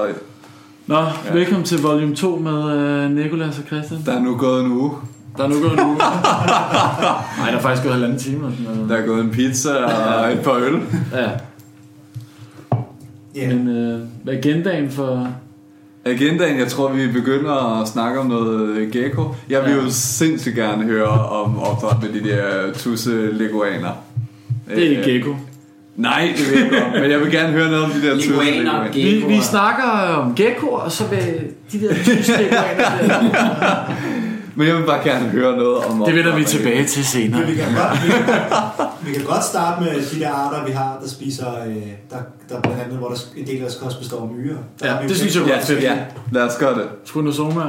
[0.00, 0.08] Og
[0.86, 1.32] Nå, ja.
[1.32, 4.00] velkommen til volume 2 med øh, Nikolas og Christian.
[4.06, 4.90] der er nu gået en uge.
[5.36, 5.96] Der er nu gået en uge.
[7.38, 8.46] Nej, der er faktisk gået halvanden time.
[8.46, 8.88] og sådan noget.
[8.90, 10.80] Der er gået en pizza og et par øl.
[11.12, 11.30] Ja,
[13.36, 15.28] Ja, men øh, hvad er agendaen for...
[16.04, 19.34] Agendaen, jeg tror, vi begynder at snakke om noget øh, gecko.
[19.50, 19.76] Jeg vil Ja.
[19.76, 23.90] jo sindssygt gerne høre om opdræt med de der tusse leguaner.
[24.74, 25.34] Det er Øh, gecko.
[26.00, 28.30] Nej, det ved jeg godt, men jeg vil gerne høre noget om de der tusse
[28.30, 28.92] Leguaner, leguaner.
[28.92, 29.84] Vi, vi snakker
[30.16, 31.18] om geckoer, og så vil
[31.72, 33.94] de der tyske der.
[34.54, 37.40] Men jeg vil bare gerne høre noget om Det vender vi tilbage til senere.
[37.40, 38.24] men vi kan, godt, vi, kan,
[39.06, 41.76] vi kan godt starte med de der arter, vi har, der spiser, øh,
[42.10, 42.16] der,
[42.48, 44.56] der blandt andet, hvor der en del af deres kost består af myrer.
[44.80, 45.82] Der Ja, det synes jeg fedt.
[45.82, 45.98] Ja, ja,
[46.32, 46.84] lad os gøre det.
[47.06, 47.64] Frynosoma.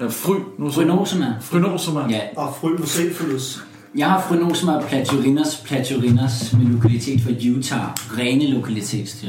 [0.00, 0.34] Ja, fry.
[0.58, 1.26] Phrynosoma.
[1.40, 2.00] Frynosoma.
[2.10, 3.60] Ja, Og Phrynocephalus.
[3.96, 7.86] Jeg har Phrynosoma platurinas, platurinas med lokalitet fra Utah.
[8.18, 9.28] Rene lokalitetsdyr.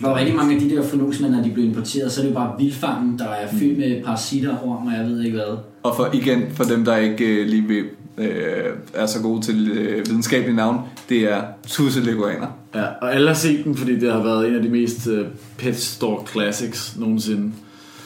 [0.00, 2.30] Der er rigtig mange af de der Phrynosoma, når de bliver importeret, så er det
[2.30, 5.56] jo bare vildfangen, der er fyldt med parasitter, orm og jeg ved ikke hvad.
[5.82, 7.84] Og for, igen, for dem, der ikke øh, lige ved,
[8.18, 12.46] øh, er så gode til øh, videnskabelige navn, det er tusse leguaner.
[12.74, 15.26] Ja, og alle har set den, fordi det har været en af de mest uh,
[15.58, 17.52] pet store classics nogensinde.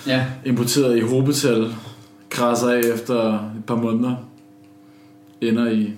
[0.06, 1.74] Ja, Importeret i hobetal,
[2.30, 4.14] krasser af efter et par måneder,
[5.40, 5.92] ender i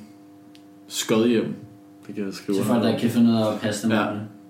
[0.88, 1.54] skødhjem.
[2.06, 2.58] Det kan jeg skrive.
[2.58, 4.04] til folk, der ikke kan finde ud af at passe dem Ja.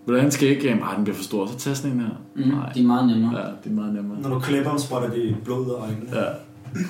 [0.05, 0.69] Hvordan skal ikke?
[0.69, 1.47] Ej, den bliver for stor.
[1.47, 2.09] Så tag sådan en her.
[2.35, 2.73] Mm, Nej.
[2.73, 3.39] de er meget nemmere.
[3.39, 4.21] Ja, det er meget nemmere.
[4.21, 6.07] Når du klipper dem, spotter det blod af øjnene.
[6.13, 6.25] Ja.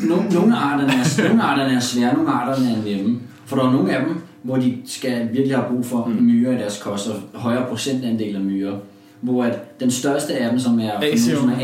[0.09, 3.21] Nogle, nogle, arterne er, nogle arterne er svære, nogle arterne er nemme.
[3.47, 6.23] For der er nogle af dem, hvor de skal virkelig have brug for mm.
[6.23, 8.79] myrer i deres kost, og højere procentandel af myrer.
[9.21, 10.91] Hvor at den største af dem, er som er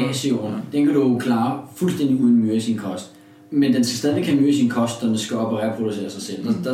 [0.09, 3.14] asion, den kan du klare fuldstændig uden myre i sin kost.
[3.55, 6.11] Men den skal stadig have myre i sin kost, og den skal op og reproducere
[6.11, 6.49] sig selv.
[6.49, 6.55] Mm.
[6.65, 6.73] Der,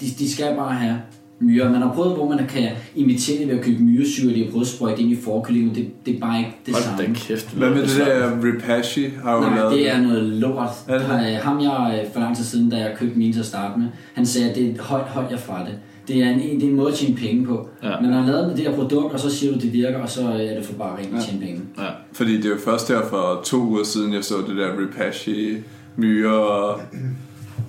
[0.00, 0.96] de, de skal bare have
[1.40, 1.70] myrer.
[1.72, 4.64] Man har prøvet, hvor man kan imitere det ved at købe myresyre, de har prøvet
[4.64, 5.74] at sprøjte ind i forkyllingen.
[5.74, 6.98] Det, det er bare ikke det Hold samme.
[7.04, 7.50] da kæft.
[7.56, 9.72] Hvad med det der Repashi har jo Nej, lavet?
[9.72, 10.68] det er noget lort.
[10.88, 11.08] Er det?
[11.08, 13.78] Der, ham jeg øh, for lang tid siden, da jeg købte mine til at starte
[13.80, 15.74] med, han sagde, at det er højt, højt jeg fra det.
[16.08, 17.68] Det er, en, det er en måde at tjene penge på.
[17.82, 18.00] Ja.
[18.00, 20.08] Men når han lavet det her produkt, og så siger du, at det virker, og
[20.08, 21.20] så er det for bare rent at Ja.
[21.20, 21.60] tjene penge.
[21.78, 21.84] Ja.
[22.12, 25.56] Fordi det er jo først her for to uger siden, jeg så det der Repashi
[25.98, 26.80] myre og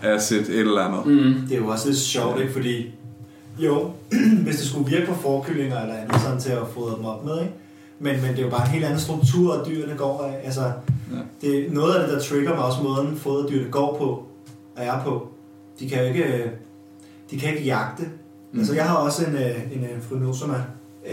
[0.03, 1.06] acid et eller andet.
[1.06, 1.34] Mm.
[1.50, 2.53] Det er jo også lidt sjovt, ikke?
[2.53, 2.85] Fordi
[3.59, 3.91] jo,
[4.45, 7.40] hvis det skulle virke på forkyllinger eller andet, sådan til at fodre dem op med,
[7.41, 7.53] ikke?
[8.00, 10.45] Men, men det er jo bare en helt anden struktur, at dyrene går af.
[10.45, 10.62] Altså,
[11.12, 11.17] Ja.
[11.41, 14.06] det er noget af det, der trigger mig også måden, foderdyrene går på
[14.78, 15.28] og er på.
[15.79, 16.46] De kan jo ikke, øh,
[17.31, 18.03] de kan ikke jagte.
[18.53, 18.59] Mm.
[18.59, 20.63] Altså, jeg har også en, øh, en, en Phrynosoma,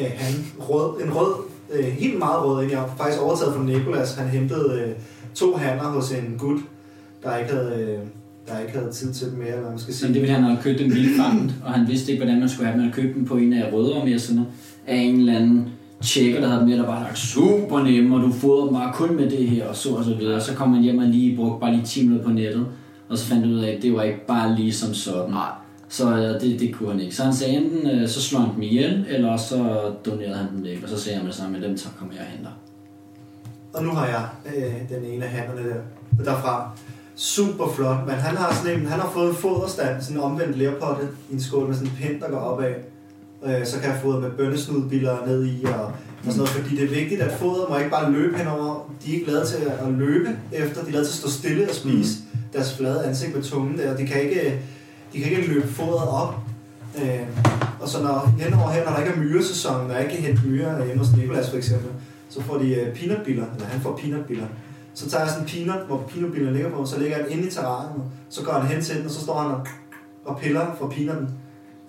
[0.01, 1.35] øh, han rød, en rød,
[1.73, 4.15] øh, helt meget rød, jeg har faktisk overtaget fra Nikolas.
[4.15, 4.95] Han hentede øh,
[5.35, 6.61] to hanner hos en gut,
[7.27, 7.99] der ikke havde, øh,
[8.49, 10.13] der ikke havde tid til dem mere, eller man skal Så sige.
[10.15, 12.73] det ville han have købt dem vildfanget, og han vidste ikke, hvordan man skulle have
[12.73, 12.81] dem.
[12.83, 14.47] Han havde købt dem på en af røddermesserne
[14.87, 15.69] af en eller anden
[16.03, 18.93] tjekker, der havde dem med, der bare lagt super nemme, og du fodrer dem bare
[18.95, 20.41] kun med det her, og så og så videre.
[20.41, 22.67] Så kom man hjem og lige brugte bare lige 10 minutter på nettet,
[23.09, 25.31] og så fandt du ud af, at det var ikke bare lige som sådan.
[25.31, 25.49] Nej.
[25.89, 27.17] Så øh, det, det kunne han ikke.
[27.17, 29.57] Så han sagde enten, øh, så slog han dem ihjel, eller så
[30.07, 32.15] donerede han dem væk, og så sagde han med det samme, at dem så kommer
[32.15, 32.51] jeg og henter.
[33.75, 34.25] Og nu har jeg
[34.57, 36.71] øh, den ene af hannerne der, derfra.
[37.17, 40.57] Super flot, men han har, sådan en, han har fået en foderstand, sådan en omvendt
[40.57, 42.75] lærpotte i en skål med sådan en pind, der går opad.
[43.45, 45.93] Øh, så kan jeg fodre med bønnesnudbiller ned i og, og
[46.25, 48.91] sådan noget, fordi det er vigtigt, at fodret må ikke bare løbe henover.
[49.05, 51.69] De er ikke lavet til at løbe efter, de er lavet til at stå stille
[51.69, 52.39] og spise mm.
[52.53, 53.97] deres flade ansigt med tungen der.
[53.97, 54.61] De kan ikke,
[55.13, 56.35] de kan ikke løbe fodret op.
[57.03, 57.21] Øh,
[57.81, 60.49] og så når henover her, når der ikke er myresæson, når jeg ikke kan hente
[60.49, 61.91] myre hjemme hos Nikolas for eksempel,
[62.29, 64.47] så får de uh, peanutbiller, eller han får peanutbiller.
[64.99, 67.49] Så tager jeg sådan en peanut, hvor peanutbiller ligger på, så lægger jeg den inde
[67.49, 69.67] i terrariet, så går han hen til den, og så står han og,
[70.25, 71.29] og piller for peanuten.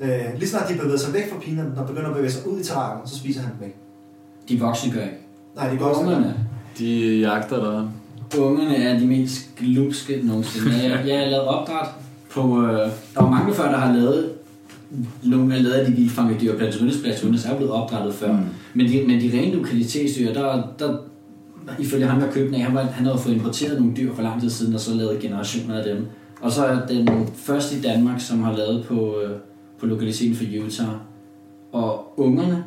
[0.02, 2.60] Øh, lige snart de bevæger sig væk fra peanuten, og begynder at bevæge sig ud
[2.60, 3.76] i terrariet, så spiser han den væk.
[4.50, 5.18] De voksne gør ikke.
[5.56, 6.36] Nej, de går også Ungerne,
[6.78, 7.90] De jagter der.
[8.38, 10.72] ungerne er de mest glupske nogensinde.
[10.84, 11.88] Jeg, jeg har lavet opdræt
[12.32, 12.62] på...
[12.62, 12.72] Øh,
[13.16, 14.32] der var mange før, der har lavet
[15.24, 18.32] nogle af lavet af de vildfangede dyr, Platonus Platonus er blevet opdrettet før.
[18.32, 18.40] Mm.
[18.74, 20.98] Men, de, men de rene lokalitetsdyr, der, der
[21.80, 24.22] ifølge ham, der købte den af, han, var, han havde fået importeret nogle dyr for
[24.22, 26.08] lang tid siden, og så lavet generationer af dem.
[26.42, 29.38] Og så er den første i Danmark, som har lavet på, øh,
[29.80, 30.96] på lokaliteten for Utah.
[31.72, 32.64] Og ungerne,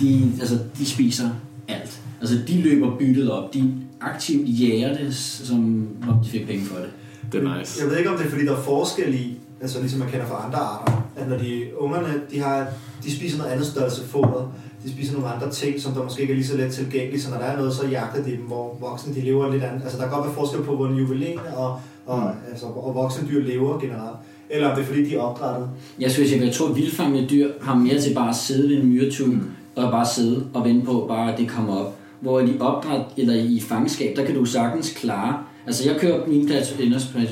[0.00, 1.28] de, altså, de spiser
[1.68, 2.02] alt.
[2.20, 3.54] Altså, de løber byttet op.
[3.54, 6.90] De aktivt jager det, som om de fik penge for det.
[7.32, 7.82] Det er nice.
[7.82, 10.26] Jeg ved ikke, om det er, fordi der er forskel i, altså ligesom man kender
[10.26, 12.66] fra andre arter, at når de ungerne, de, har,
[13.04, 14.52] de spiser noget andet størrelse foder,
[14.84, 17.30] de spiser nogle andre ting, som der måske ikke er lige så let tilgængelige, så
[17.30, 19.82] når der er noget, så jagter de dem, hvor voksne de lever lidt andet.
[19.82, 22.50] Altså der kan godt være forskel på, hvordan juvelene og, og, mm.
[22.50, 24.16] altså, og voksne dyr lever generelt.
[24.50, 25.68] Eller om det er fordi, de er opdrettet.
[26.00, 28.76] Jeg synes, jeg, jeg tror, at vildfangede dyr har mere til bare at sidde ved
[28.76, 29.50] en myretube, mm.
[29.76, 31.96] og bare sidde og vente på, bare at det kommer op.
[32.20, 35.38] hvor i opdræt eller i fangenskab, der kan du sagtens klare.
[35.66, 36.76] Altså jeg kører min plads,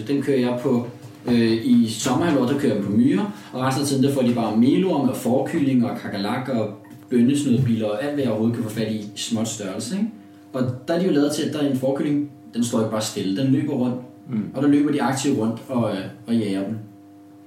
[0.09, 0.87] den kører jeg på
[1.27, 4.35] øh, i sommerhalvåret, der kører jeg på myrer, og resten af tiden der får de
[4.35, 6.69] bare melorm og forkylling og kakalak og
[7.11, 9.95] bønnesnødbiler og alt, hvad jeg overhovedet kan få fat i i småt størrelse.
[9.97, 10.09] Ikke?
[10.53, 12.91] Og der er de jo lavet til, at der er en forkylling, den står ikke
[12.91, 13.97] bare stille, den løber rundt.
[14.31, 14.43] Mm.
[14.55, 16.75] Og der løber de aktivt rundt og, øh, og jager dem.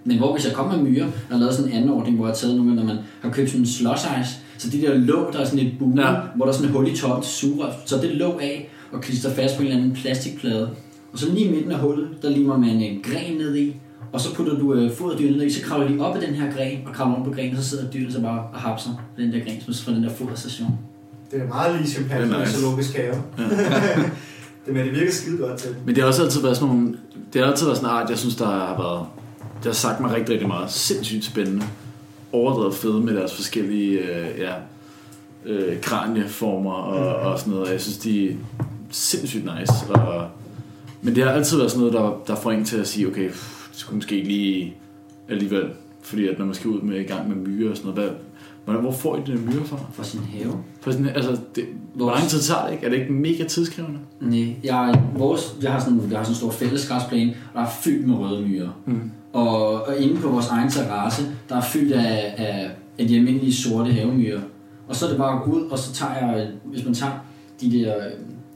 [0.04, 2.26] Men hvor hvis jeg kommer med myrer, der har lavet sådan en anden ordning, hvor
[2.26, 4.94] jeg har taget nogle, når man har købt sådan en slush ice, så de der
[4.98, 6.16] låg, der er sådan et bue, Ja.
[6.36, 9.02] hvor der er sådan et hul i toppen til sugerør, så det låg af og
[9.02, 10.70] klister fast på en eller anden plastikplade.
[11.14, 13.76] Og så lige midten af hullet, der limer man en gren ned i,
[14.12, 16.54] og så putter du øh, foderdyrene ned i, så kravler de op af den her
[16.54, 19.22] gren, og kravler om på grenen, og så sidder dyrene så bare og hapser på
[19.22, 20.80] den der gren, som er fra den der foderstation.
[21.32, 22.60] Det er meget lige chimpanser Det er i nice.
[22.60, 23.16] zoologisk have.
[23.38, 23.44] Ja.
[24.66, 25.76] det, men det virker skide godt til.
[25.86, 26.98] Men det har også altid været sådan nogle,
[27.34, 29.06] det har altid været sådan en art, jeg synes, der har været,
[29.58, 30.72] det har sagt mig rigtig, rigtig meget.
[30.72, 31.66] Sindssygt spændende.
[32.32, 34.54] Overdrevet fede med deres forskellige, øh, ja,
[35.46, 37.68] øh, kranieformer og, og sådan noget.
[37.68, 38.34] Og jeg synes, de er
[38.92, 39.74] sindssygt nice.
[39.90, 40.28] Og,
[41.02, 43.30] men det har altid været sådan noget, der, der får en til at sige, okay,
[43.30, 44.74] pff, skulle måske ikke lige
[45.30, 45.70] alligevel.
[46.02, 48.18] Fordi at når man skal ud med i gang med myrer og sådan noget, hvad,
[48.66, 49.78] hvordan, hvor får I de der myrer fra?
[49.94, 50.54] Fra sin have.
[50.82, 51.64] For sådan, altså, det,
[51.94, 52.86] hvor lang tid tager det ikke?
[52.86, 54.00] Er det ikke mega tidskrævende?
[54.20, 57.66] Nej, jeg, vores, jeg har sådan, jeg har sådan en stor fælles græsplæne, og der
[57.66, 58.70] er fyldt med røde myrer.
[58.86, 59.12] Mm.
[59.34, 63.54] Og, og inde på vores egen terrasse, der er fyldt af, af, af de almindelige
[63.54, 64.42] sorte havemyrer.
[64.88, 67.14] Og så er det bare at gå ud, og så tager jeg, hvis man tager
[67.62, 67.96] de der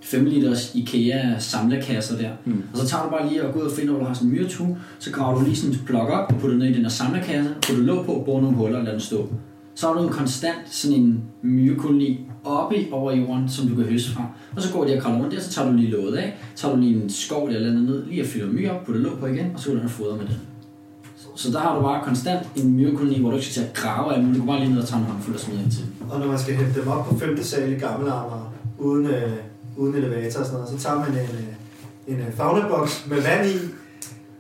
[0.06, 2.64] 5 liters IKEA samlerkasser der, Mm.
[2.74, 4.30] og så tager du bare lige og går ud og finder, hvor du har sådan
[4.30, 6.82] en myretue, så graver du lige sådan en plok op, og putter ned i den
[6.82, 9.30] her samlerkasse, putter låg på, borer nogle huller og lader den stå.
[9.76, 13.84] Så har du en konstant sådan en myrekoloni oppe i- over jorden, som du kan
[13.84, 14.24] høste fra.
[14.56, 16.76] Og så går de og kravler rundt der, så tager du lige låget af, tager
[16.76, 19.26] du lige en skov eller andet ned, lige og fylder myre op, putter låg på
[19.26, 20.36] igen, og så går du og fodre med den.
[21.36, 24.14] Så der har du bare konstant en myrekoloni, hvor du ikke skal til at grave
[24.16, 25.84] af, men du kan bare lige ned og tage en håndfuld og smide ind til.
[26.10, 27.44] Og når man skal hente dem op på 5.
[27.44, 29.32] sal i gamle armer, uden, øh,
[29.78, 31.54] uden elevator og sådan noget, så tager man en, øh,
[32.08, 33.58] en øh, fagneboks med vand i,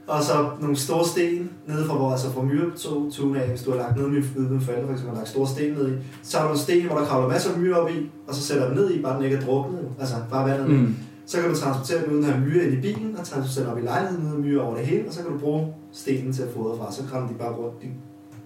[0.08, 3.78] og så nogle store sten nede fra, hvor, altså fra myretuen af, hvis du har
[3.78, 6.46] lagt ned med mine forældre, for eksempel har lagt store sten ned i, så tager
[6.46, 8.76] du en sten, hvor der kravler masser af myre op i, og så sætter den
[8.76, 10.70] ned i, bare den ikke er druknet, altså bare vandet.
[10.70, 10.96] Mm.
[11.26, 13.72] Så kan du transportere den uden at have myre ind i bilen, og transportere den
[13.72, 16.44] op i lejligheden uden myre over det hele, og så kan du bruge stenen til
[16.44, 17.88] at fodre fra, så kravler de bare rundt, de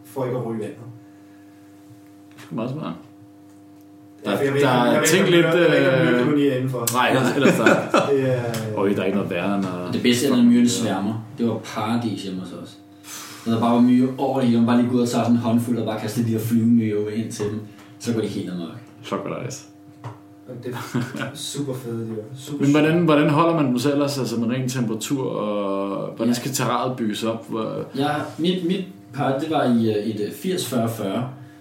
[0.05, 0.77] får ikke at ryge i vandet.
[2.37, 2.93] Det er meget smart.
[4.39, 4.69] Ja, Der- jeg ved der
[4.99, 6.87] er tænkt ikke, lidt, jeg ved ikke, øh, er indenfor.
[6.93, 7.65] Nej, ellers der,
[8.09, 8.41] Det er,
[8.79, 9.65] Øj, der er ikke noget værre end.
[9.65, 11.25] Og det bedste er, når myrerne sværmer.
[11.37, 12.77] Det var paradis hjemme hos os.
[13.45, 15.09] Når der bare var myre over det hele, og man bare lige gå ud og
[15.09, 17.59] tage sådan en håndfuld og bare kaste de her flyvemyre ind til dem.
[17.99, 18.67] Så går de helt amok.
[19.03, 19.63] Fuck, hvor nice.
[20.63, 20.73] det
[21.19, 22.21] er super fede dyr.
[22.39, 26.35] Super Men hvordan, hvordan holder man dem så ellers, altså med ren temperatur, og hvordan
[26.35, 27.49] skal terræet bygges op?
[27.49, 28.07] Hvor, Ja,
[28.37, 28.83] mit, mit
[29.13, 31.07] par, det var i øh, et øh, 80-40-40,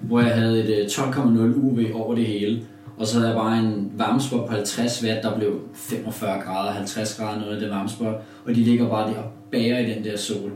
[0.00, 2.61] hvor jeg havde et øh, 12,0 UV over det hele.
[2.97, 7.15] Og så havde jeg bare en varmespot på 50 watt, der blev 45 grader, 50
[7.15, 8.15] grader noget af det varmespot.
[8.45, 10.50] Og de ligger bare der og bager i den der sol.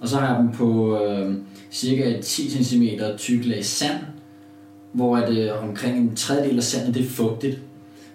[0.00, 1.34] Og så har jeg dem på øh,
[1.72, 2.82] cirka et 10 cm
[3.18, 3.98] tyk lag sand,
[4.92, 7.58] hvor at, øh, omkring en tredjedel af sandet det er fugtigt.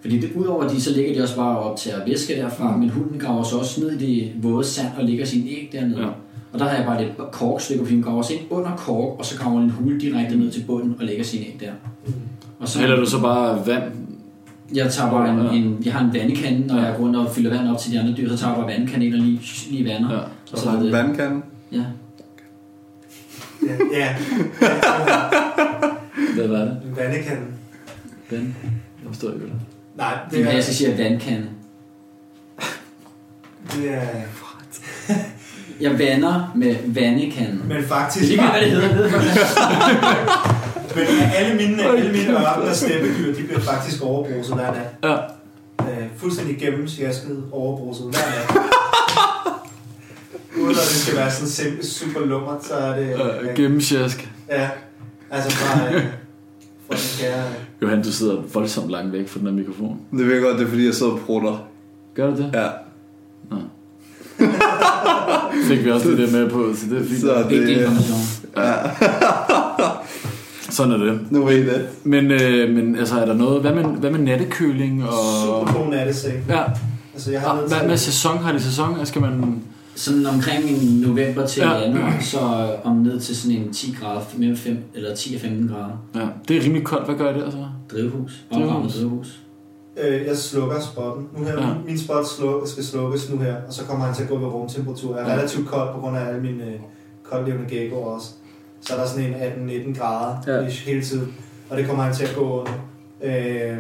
[0.02, 2.90] Fordi det, udover de, så ligger de også bare op til at væske derfra, men
[2.90, 6.02] hunden graver så også ned i det våde sand og lægger sin æg dernede.
[6.02, 6.08] Ja.
[6.50, 6.54] Ja.
[6.54, 9.26] Og der har jeg bare et korkstykke, fordi hun graver sig ind under kork, og
[9.26, 11.72] så hun en hul direkte ned til bunden og lægger sin æg der.
[12.60, 13.84] Og så, Hælder du så bare vand?
[14.74, 15.52] jeg tager bare en, Ja.
[15.54, 18.00] en, jeg har en vandkande, når jeg går rundt og fylder vand op til de
[18.00, 19.42] andre dyr, så tager jeg bare vandkanel og lige,
[19.72, 20.14] lige vander.
[20.14, 20.20] Ja.
[20.52, 21.44] Og så er det, Vandkanden.
[21.72, 21.84] ja.
[23.68, 24.16] Ja, ja.
[26.36, 26.78] Hvad var det?
[26.86, 27.42] En vandekande.
[28.32, 28.44] Vand?
[29.04, 29.60] Jeg forstår ikke, hvad det
[29.98, 31.48] Nej, Det det er, jeg skal sige vandkande.
[33.76, 34.00] det er...
[35.82, 37.62] Jeg vander med vandekanden.
[37.68, 38.26] Men Det er faktisk...
[38.26, 39.10] lige meget, hvad det hedder.
[39.10, 40.56] Er.
[40.96, 41.06] Men
[41.36, 44.90] alle mine, alle mine ørken og steppedyr, de bliver faktisk overbruset hver nat.
[45.04, 45.16] Ja.
[46.02, 48.64] Øh, fuldstændig gennemsjasket overbruset hver nat.
[50.62, 53.14] Uden at det skal være sådan simpelt super lummert, så er det...
[53.42, 54.30] Øh, Gennemsjask.
[54.50, 54.70] Ja,
[55.32, 56.04] altså fra, øh,
[56.88, 57.44] fra den kære...
[57.82, 60.00] Johan, du sidder voldsomt langt væk fra den her mikrofon.
[60.12, 61.68] Det ved jeg godt, det er fordi, jeg sidder og prutter.
[62.16, 62.52] Gør du det?
[62.54, 62.68] Ja,
[65.76, 67.22] Fik vi også det der med på, så det er fint.
[67.22, 67.82] så Vigtig det...
[67.82, 68.20] information.
[70.70, 71.20] Sådan er det.
[71.32, 71.88] Nu ved I det.
[72.04, 73.62] Men, øh, men altså, er der noget...
[73.62, 75.12] Hvad med, hvad med nattekøling og...
[75.46, 76.36] Super god natteseng.
[76.50, 76.64] Ja.
[77.14, 78.38] Altså, jeg har Ah, Hvad med sæson?
[78.38, 79.06] Har de sæson?
[79.06, 79.62] Skal man...
[79.96, 81.72] Sådan omkring en november til Ja.
[81.74, 81.80] ja.
[81.82, 85.42] januar, så øh, om ned til sådan en 10 grader, mellem 5 eller 10 og
[85.42, 86.04] 15 grader.
[86.16, 87.06] Ja, det er rimelig koldt.
[87.06, 87.58] Hvad gør det altså?
[87.92, 88.32] Drivhus.
[88.54, 88.94] Drivhus.
[88.94, 89.28] Drivhus.
[90.02, 91.28] Øh, jeg slukker spotten.
[91.38, 91.74] Nu her, Ja.
[91.86, 94.48] min spot sluk, skal slukkes nu her, og så kommer han til at gå ved
[94.48, 95.16] rumtemperatur.
[95.18, 95.38] Jeg er Ja.
[95.38, 96.80] relativt kold på grund af alle mine øh,
[97.24, 98.28] koldlevende geckoer også.
[98.82, 100.70] Så er der sådan en 18-19 grader Ja.
[100.70, 101.34] hele tiden,
[101.70, 102.72] og det kommer han til at gå under.
[103.24, 103.78] Øh,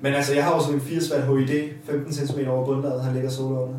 [0.00, 3.14] Men altså, jeg har jo sådan en 80 watt HID, 15 cm over bundlaget, han
[3.14, 3.78] ligger solo under,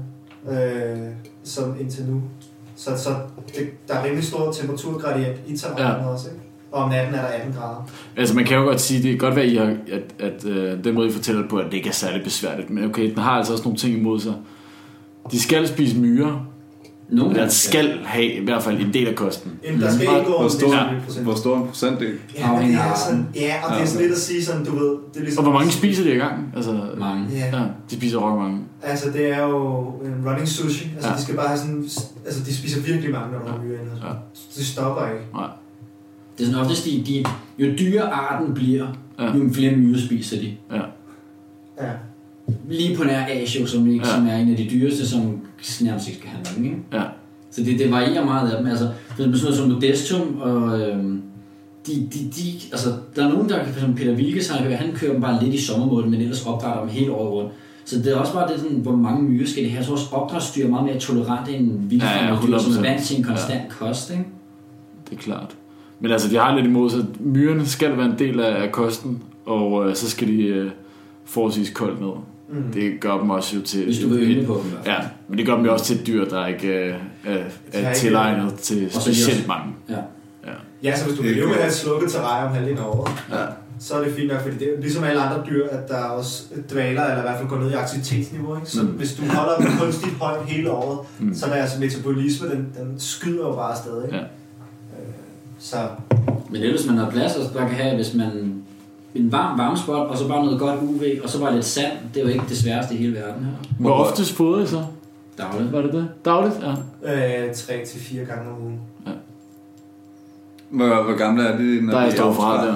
[0.95, 1.07] øh,
[1.43, 2.21] som indtil nu.
[2.75, 3.09] Så, så
[3.55, 6.07] det, der er rimelig stor temperaturgradient i terrænet ja.
[6.09, 6.41] også, ikke?
[6.75, 7.89] Og om natten er der 18 grader.
[8.17, 10.83] Altså man kan jo godt sige, det kan godt være, I har, at, at øh,
[10.83, 12.69] den måde I fortæller det på, at det ikke er særlig besværligt.
[12.69, 14.33] Men okay, den har altså også nogle ting imod sig.
[15.31, 16.45] De skal spise myrer.
[17.09, 19.51] Nogle af skal have i hvert fald en del af kosten.
[19.65, 20.15] Jamen, der skal Mm.
[20.17, 21.23] indgå Hvor stor, procent.
[21.25, 22.13] hvor stor en procentdel?
[22.37, 23.85] Ja, men det er sådan, ja, og det er Ja.
[23.85, 25.45] sådan lidt at sige sådan, du ved, det er ligesom...
[25.45, 26.33] Og hvor mange spiser de i gang?
[26.55, 27.25] Altså, mange.
[27.33, 28.59] Ja, Ja, de spiser rock mange.
[28.83, 30.89] altså det er jo en running sushi.
[30.95, 31.15] Altså Ja.
[31.15, 31.83] de skal bare have sådan,
[32.25, 33.91] altså de spiser virkelig mange, når der er myrer inde.
[34.03, 34.09] Ja.
[34.57, 35.25] De stopper ikke.
[36.37, 37.23] Det er sådan oftest, de, de,
[37.59, 38.87] jo dyrere arten bliver,
[39.19, 39.37] Ja.
[39.37, 40.51] jo flere myrer spiser de.
[40.71, 40.81] Ja.
[41.85, 41.91] Ja.
[42.69, 44.13] Lige på nær Asio, som, ikke, Ja.
[44.15, 45.21] som er en af de dyreste, som
[45.81, 46.65] nærmest ikke skal have nogen.
[46.65, 46.77] Ikke?
[46.93, 47.01] Ja.
[47.51, 48.67] Så det, det varierer meget af dem.
[48.67, 51.21] Altså, for eksempel sådan noget som Modestum, og øhm,
[51.87, 55.21] de, de, de, altså, der er nogen, der, som Peter Wilkes, han, han kører dem
[55.21, 57.51] bare lidt i sommermåden, men ellers opdrætter dem hele året rundt.
[57.85, 59.83] Så det er også bare det, sådan, hvor mange myrer skal det have.
[59.85, 62.81] Så også opdrætsdyr er meget mere tolerante end vilde Ja, ja, dyr, som er 100%.
[62.81, 63.69] vant til en konstant ja.
[63.69, 64.09] kost.
[64.11, 64.25] Ikke?
[65.09, 65.55] Det er klart.
[66.05, 67.05] Men altså, de har lidt imod sig.
[67.19, 70.71] Myrerne skal være en del af, af kosten, og øh, så skal de øh,
[71.25, 72.09] forholdsvis koldt ned.
[72.49, 72.71] Mm.
[72.73, 73.83] Det gør dem også jo til...
[73.85, 74.71] Hvis du vil på dem.
[74.85, 74.95] Ja,
[75.27, 76.93] men det gør dem jo også til et dyr, der ikke øh,
[77.25, 77.33] er,
[77.73, 79.73] er ikke- tilegnet til er de specielt mange.
[79.89, 79.93] Ja.
[80.45, 80.51] Ja.
[80.83, 82.83] Ja, så hvis du vil leve med at have et slukket terræn om halvdelen af
[82.85, 83.35] året, ja.
[83.79, 86.43] så er det fint nok, fordi det er ligesom alle andre dyr, at der også
[86.71, 88.55] dvaler, eller i hvert fald går ned i aktivitetsniveau.
[88.55, 88.69] Ikke?
[88.71, 88.87] Så Mm.
[88.87, 91.33] hvis du holder dem kunstigt højt hele året, Mm.
[91.33, 94.03] så er deres metabolisme, den, den skyder jo bare afsted.
[94.05, 94.15] Ikke?
[94.15, 94.23] Ja.
[95.59, 95.77] Så
[96.49, 98.61] Men ellers hvis man har plads, og der kan have, hvis man
[99.15, 102.19] en varm varmespot, og så bare noget godt UV, og så bare lidt sand, det
[102.19, 103.51] er jo ikke det sværeste i hele verden her.
[103.79, 104.83] Hvor oftest fodrer I så?
[105.37, 105.71] Dagligt.
[105.71, 106.07] Var det det?
[106.25, 106.55] Dagligt?
[107.03, 107.45] Ja.
[107.45, 108.79] øh, 3-4 gange om ugen.
[110.69, 112.75] Hvor, hvor gamle er de, når Der er de jeg står fra der.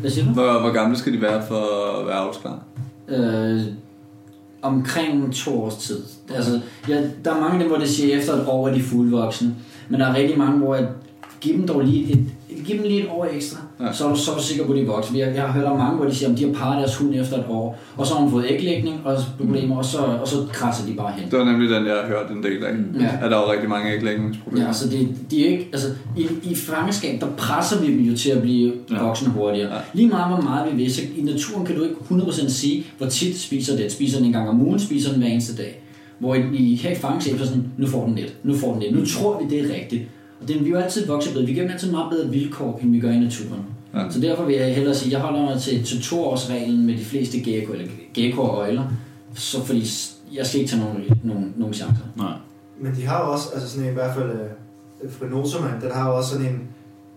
[0.00, 0.30] Hvad siger du?
[0.32, 2.58] Hvor, hvor gamle skal de være for at være avlsklar?
[3.08, 3.60] Øh,
[4.62, 6.02] omkring to års tid.
[6.34, 8.82] Altså, ja, der er mange af dem, hvor det siger efter et år, er de
[8.82, 9.54] fuldvoksne.
[9.88, 10.88] Men der er rigtig mange, hvor jeg
[11.40, 12.18] giver dem dog lige et,
[12.66, 13.92] giv dem lige et år ekstra, Ja.
[13.92, 15.18] så, er du, så er du sikker på, at de er voksne.
[15.18, 17.14] Jeg, jeg har hørt om mange, hvor de siger, at de har parret deres hund
[17.14, 20.36] efter et år, og så har hun fået æglægning og problemer, og så, og så
[20.52, 21.30] krasser de bare hen.
[21.30, 22.74] Det var nemlig den, jeg har hørt en del af.
[23.00, 23.24] Ja.
[23.24, 24.66] At der var rigtig mange æglægningsproblemer.
[24.66, 28.16] Ja, så det, de er ikke, altså, i, i fangeskab, der presser vi dem jo
[28.16, 29.02] til at blive Ja.
[29.02, 29.74] voksne hurtigere.
[29.74, 29.80] Ja.
[29.94, 33.06] Lige meget, hvor meget vi vil, så i naturen kan du ikke 100% sige, hvor
[33.06, 33.90] tit spiser den.
[33.90, 35.80] Spiser den en gang om ugen, spiser den hver eneste dag.
[36.18, 38.82] Hvor i, her i fangeskab, så er sådan, nu får den lidt, nu får den
[38.82, 40.02] lidt, nu tror vi, det er rigtigt.
[40.48, 41.46] Det, vi er jo altid vokset bedre.
[41.46, 43.64] Vi giver dem altid meget bedre vilkår, end vi gør i naturen.
[43.94, 44.10] Ja.
[44.10, 47.04] Så derfor vil jeg hellere sige, at jeg holder mig til, til toårsreglen med de
[47.04, 48.84] fleste gecko, eller gecko og øjler.
[49.34, 49.90] Så fordi
[50.34, 52.04] jeg skal ikke tage nogen, nogen, nogen chancer.
[52.16, 52.32] Nej.
[52.80, 56.10] Men de har jo også, altså sådan en, i hvert fald øh, Frenosoman, den har
[56.10, 56.60] jo også sådan en,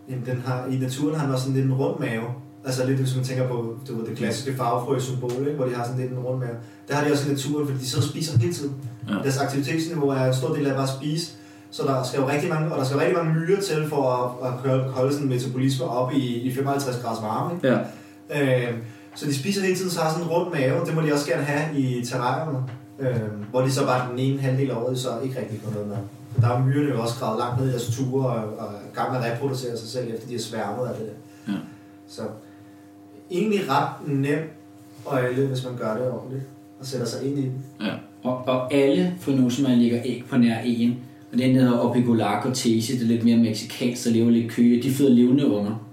[0.10, 2.24] en, den har, i naturen har den også sådan lidt en rund mave.
[2.66, 5.56] Altså lidt, hvis man tænker på du ved, det klassiske farvefrø-symbol, ikke?
[5.56, 6.56] hvor de har sådan lidt en rund mave.
[6.88, 8.74] Det har de også i naturen, fordi de sidder og spiser hele tiden.
[9.10, 9.14] Ja.
[9.14, 11.32] Deres aktivitetsniveau er en stor del af bare at spise.
[11.72, 14.10] Så der skal jo rigtig mange, og der skal rigtig mange myrer til for
[14.44, 17.56] at, at holde- sådan metabolisme op i, i 55 graders varme.
[17.56, 17.68] Ikke?
[18.32, 18.68] Ja.
[18.70, 18.78] Øh,
[19.16, 20.86] så de spiser hele tiden, så har sådan en rund mave.
[20.86, 22.60] Det må de også gerne have i terrarierne.
[23.00, 23.16] Øh,
[23.50, 25.98] hvor de så bare den ene halvdel af året så ikke rigtig får noget med.
[26.34, 28.92] For der er myrerne jo også gravet langt ned i deres ture og, og er
[28.92, 31.10] i gang med at reproducere sig selv, efter de har sværmet af det.
[31.48, 31.60] Ja.
[32.08, 32.22] Så
[33.32, 34.40] egentlig ret nem
[35.06, 36.44] øjle, hvis man gør det ordentligt
[36.80, 37.64] og sætter sig ind i den.
[38.24, 41.00] Og, og alle frenosimer ligger æg på nær en.
[41.34, 44.84] Og den der hedder Opigolaco tesi, det er lidt mere mexikansk, der lever lidt køge.
[44.84, 45.88] De føder levende unger.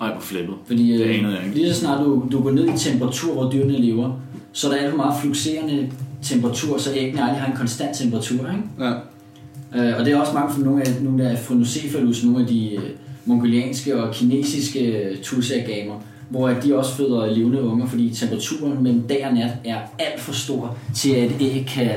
[0.00, 0.54] Ej, hvor flippet.
[0.66, 1.56] Fordi Det øh, anede jeg ikke.
[1.56, 4.20] lige så snart du, du går ned i temperatur, hvor dyrene lever,
[4.52, 5.88] så er der alt for meget flukserende
[6.22, 8.38] temperatur, så æggene aldrig har en konstant temperatur.
[8.38, 8.62] Ikke?
[8.80, 8.92] Ja.
[9.90, 12.74] Øh, og det er også mange for nogle af, nogle af Phrynocephalus, nogle af de
[12.74, 12.82] øh,
[13.24, 15.94] mongolianske og kinesiske øh, tusagamer,
[16.28, 20.20] hvor at de også føder levende unger, fordi temperaturen mellem dag og nat er alt
[20.20, 21.90] for stor til, at æg kan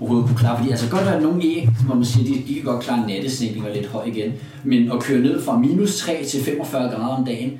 [0.00, 0.56] overhovedet kunne klare.
[0.58, 3.06] Fordi altså godt være nogle æg, hvor man siger, de, de kan godt klare en
[3.08, 4.32] nattesænkning og lidt høj igen,
[4.64, 7.52] men at køre ned fra minus 3 til 45 grader om dagen,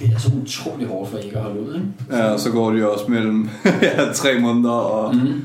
[0.00, 1.74] det er altså utrolig hårdt for æg at holde ud.
[1.74, 1.86] Ikke?
[2.10, 3.48] ja, og så går de også mellem
[3.82, 5.44] ja, tre måneder og Mm.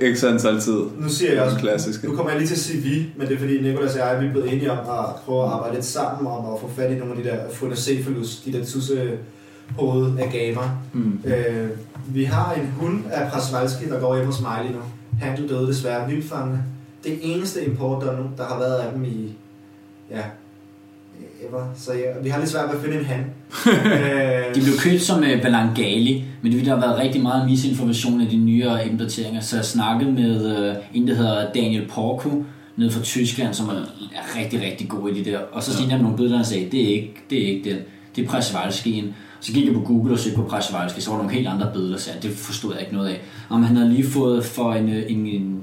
[0.00, 0.14] Ja.
[0.14, 0.80] x antal tid.
[0.98, 2.08] Nu siger jeg også, Klassiske.
[2.08, 4.20] nu kommer jeg lige til at sige vi, men det er fordi Nicolas og jeg
[4.20, 6.90] vi er blevet enige om at prøve at arbejde lidt sammen om at få fat
[6.92, 9.10] i nogle af de der Phrynocephalus, de der tusse
[9.78, 10.82] hoved af gamer.
[10.92, 11.20] Mm.
[11.24, 11.70] Øh,
[12.08, 14.82] vi har en hund af Prasvalski, der går hjemme hos lige nu.
[15.20, 16.62] Han døde desværre vildfangende.
[17.04, 19.34] Det eneste import, der, nu, der har været af dem i...
[20.10, 20.22] Ja,
[21.48, 21.66] ever.
[21.76, 23.20] Så ja, vi har lidt svært ved at finde en han.
[23.92, 28.20] øh, De blev købt som uh, Balangali, men det der har været rigtig meget misinformation
[28.20, 29.40] af de nyere implementeringer.
[29.40, 32.44] Så jeg snakkede med uh, en, der hedder Daniel Porco,
[32.76, 33.72] nede fra Tyskland, som er,
[34.14, 35.38] er rigtig, rigtig god i de der.
[35.38, 35.90] Og så ja.
[35.90, 37.78] jeg nogle billeder, og sagde, det er ikke, det er ikke den.
[38.16, 39.14] Det er Presvalskien.
[39.40, 41.70] Så gik jeg på Google og søgte på Prasjevalski, så var der nogle helt andre
[41.72, 43.20] billeder, så det forstod jeg ikke noget af.
[43.50, 45.60] Om han havde lige fået for en, øh, en, en,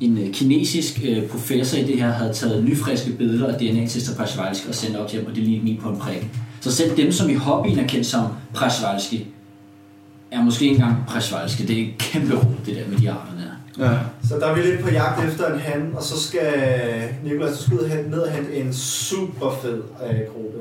[0.00, 4.68] en øh, kinesisk øh, professor i det her, havde taget nyfriske billeder af DNA-tester Prasjevalski
[4.68, 6.28] og sendt op til ham, og det lignede min på en prik.
[6.60, 9.26] Så selv dem, som i hobbyen er kendt som Prasjevalski,
[10.30, 11.62] er måske ikke engang Prasjevalski.
[11.62, 13.84] Det er et kæmpe råd, det der med de arter der.
[13.90, 13.98] Ja.
[14.28, 16.42] Så der er vi lidt på jagt efter en han, og så skal
[17.24, 20.58] Nikolaj så skal ud og hente- ned og hente en super fed øh, gruppe.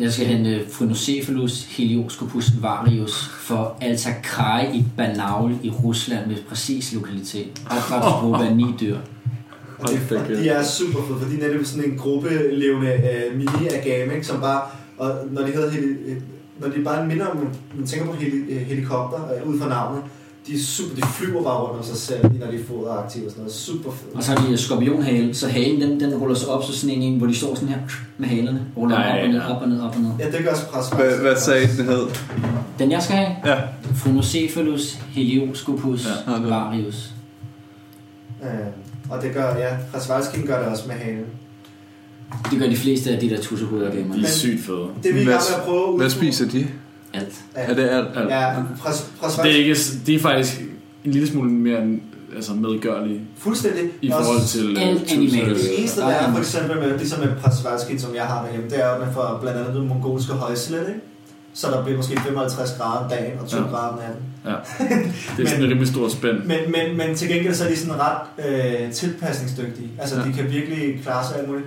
[0.00, 6.92] Øh, Jeg skal hente Phrynocephalus helioscopus varius for Altakraj i Banaul i Rusland med præcis
[6.94, 7.62] lokalitet.
[7.70, 8.96] Opdrætsgruppe af ni dyr.
[9.78, 9.88] Og
[10.28, 14.14] de er super fede, for de er netop sådan en gruppe levende øh, mini agame,
[14.14, 14.62] ikke, som bare,
[14.98, 16.16] og når de hedder heli, øh,
[16.60, 17.36] når de bare minder om,
[17.76, 20.02] man tænker på heli, øh, helikopter, øh, ud fra navnet,
[20.46, 23.30] de, er super, de flyver bare rundt om sig selv, når de er foderaktive og
[23.30, 23.54] sådan noget.
[23.54, 24.14] Super fedt.
[24.16, 27.02] Og så har de skorpionhale, så halen den, den ruller sig op, så sådan en,
[27.02, 27.78] en, hvor de står sådan her
[28.18, 28.66] med halerne.
[28.76, 30.10] Ruller Nej, op og ned, op og ned, op og ned.
[30.18, 30.88] Ja, det gør også pres.
[30.88, 32.06] Hvad, hvad sagde den hed?
[32.78, 33.60] Den jeg skal have, Ja.
[33.96, 37.10] Phrynocephalus helioscopus Ja, det- varius.
[38.42, 38.48] Øh,
[39.10, 41.24] og det gør, ja, Prasvalskin gør det også med halen.
[42.50, 44.14] Det gør de fleste af de der tussehoveder gamer.
[44.14, 44.86] De er sygt fede.
[45.02, 46.66] Det er vi i gang med Hvad- at prøve at Hvad spiser de?
[47.14, 47.34] Alt.
[47.54, 48.06] Er det alt?
[48.16, 48.30] alt.
[48.30, 48.52] Ja,
[48.82, 49.76] pres, pres, Det er, ikke,
[50.06, 50.60] det er faktisk
[51.04, 51.80] en lille smule mere
[52.36, 53.82] altså medgørlig fuldstændig.
[54.02, 55.64] i forhold til øh, Alt tusind- animalisk.
[55.64, 58.84] Det eneste, der er for eksempel med, ligesom med Prasvalskin, som jeg har derhjemme, det
[58.84, 61.00] er, at man får blandt andet den mongolske højslet, ikke?
[61.54, 63.66] Så der bliver måske 55 grader om dagen og 20 Ja.
[63.66, 64.22] grader om natten.
[64.46, 64.50] Ja.
[65.36, 66.36] Det er sådan en rimelig stor spænd.
[66.38, 68.46] Men, men, men til gengæld så er de sådan ret
[68.86, 69.88] øh, tilpasningsdygtige.
[69.98, 70.22] Altså Ja.
[70.22, 70.28] ja.
[70.28, 71.66] de kan virkelig klare sig alt muligt.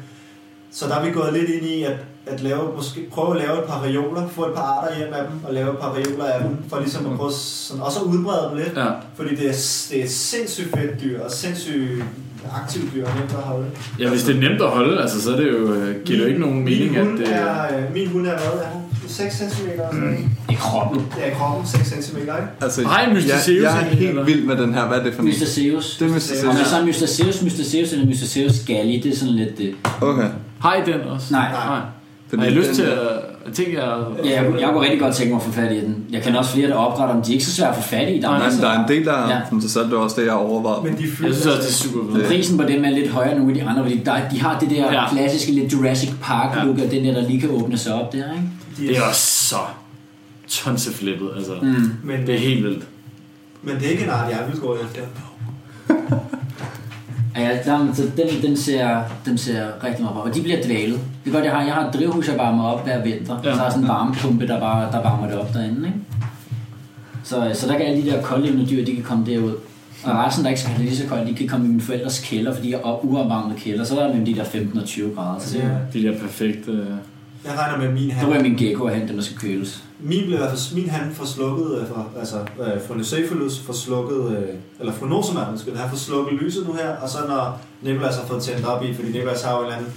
[0.71, 1.95] Så der er vi gået lidt ind i at,
[2.27, 5.23] at lave, måske prøve at lave et par reoler, få et par arter hjem af
[5.29, 8.05] dem, og lave et par reoler af dem, for ligesom at prøve sådan, også at
[8.05, 8.77] udbrede dem lidt.
[8.77, 8.85] Ja.
[9.15, 9.53] Fordi det er,
[9.91, 12.03] det er sindssygt fedt dyr, og sindssygt
[12.63, 13.65] aktivt dyr, og nemt at holde.
[13.99, 16.23] ja, hvis det er nemt at holde, altså, så er det jo, øh, giver det
[16.23, 17.35] jo ikke nogen mening, min hund at det...
[17.35, 18.61] er, øh, Min hund er hvad?
[18.63, 19.67] Er hun 6 cm?
[19.91, 20.29] Mm.
[20.49, 21.05] I kroppen.
[21.19, 22.33] Ja, i kroppen 6 cm, ikke?
[22.61, 24.23] Altså, Hej, Mysticeus, jeg, jeg er helt eller?
[24.23, 24.87] vild med den her.
[24.87, 25.27] Hvad er det for en?
[25.27, 25.97] Mystaceus.
[25.97, 26.55] Det er Om Mysticeus.
[26.55, 29.75] det så er Mystaceus, Mystaceus eller Mystaceus galli, det er sådan lidt det.
[30.01, 30.27] Okay.
[30.63, 31.27] Hej den også.
[31.33, 31.51] Nej.
[31.51, 31.79] Nej.
[32.33, 32.97] Fordi Har I lyst den- til at...
[33.45, 34.25] Jeg tænker, jeg...
[34.25, 36.05] Ja, jeg, jeg kunne rigtig godt tænke mig at få fat i den.
[36.11, 37.23] Jeg kender også flere, der opretter dem.
[37.23, 38.19] De er ikke så svære at få fat i.
[38.21, 38.61] Der er Nej, masser.
[38.61, 39.35] der er en del, der Ja.
[39.35, 39.85] er interessant.
[39.89, 40.83] Det var også det, jeg overvejede.
[40.83, 42.27] Men de fylder Jeg synes også, det er super Men fedt.
[42.27, 44.59] Prisen på dem er lidt højere end nogle af de andre, fordi der, de har
[44.59, 45.09] det der Ja.
[45.09, 46.63] klassiske lidt Jurassic Park Ja.
[46.63, 48.43] look, og den der, der lige kan åbne sig op der, ikke?
[48.79, 49.55] de Det er også så
[50.47, 51.51] tonseflippet, altså.
[51.61, 51.91] Mm.
[52.03, 52.83] men, Det er helt vildt.
[53.63, 55.01] men det er ikke en art, jeg vil gå efter.
[57.37, 60.21] Ja, der, så den, den, ser, den ser rigtig meget bra.
[60.29, 60.99] Og de bliver dvalet.
[61.23, 63.37] Det er godt, jeg har, jeg har et drivhus, jeg varmer op hver vinter.
[63.43, 63.51] Ja.
[63.51, 65.99] Så har jeg sådan en varmepumpe, der, bare, der varmer det op derinde, ikke?
[67.23, 69.53] Så, så der kan alle de der koldlevende dyr, de kan komme derud.
[70.03, 71.81] Og resten, der ikke skal have det lige så koldt, de kan komme i min
[71.81, 73.83] forældres kælder, fordi jeg er op- uopvarmet kælder.
[73.83, 75.39] Så er der mellem de der 15 og 20 grader.
[75.39, 75.99] Så det, Ja.
[75.99, 76.71] De der perfekte...
[76.71, 76.85] øh,
[77.45, 79.83] Jeg regner med, min så han, ryger min gecko og hen, den der skal køles.
[79.99, 83.73] min, blev, i hvert fald- min han får slukket, øh, for, altså øh, Phrynocephalus får
[83.73, 88.15] slukket, øh, eller Phrynosoman, skal han får slukket lyset nu her, og så når Nicolas
[88.15, 89.91] har fået tændt op i, fordi Nicolas har jo en eller anden,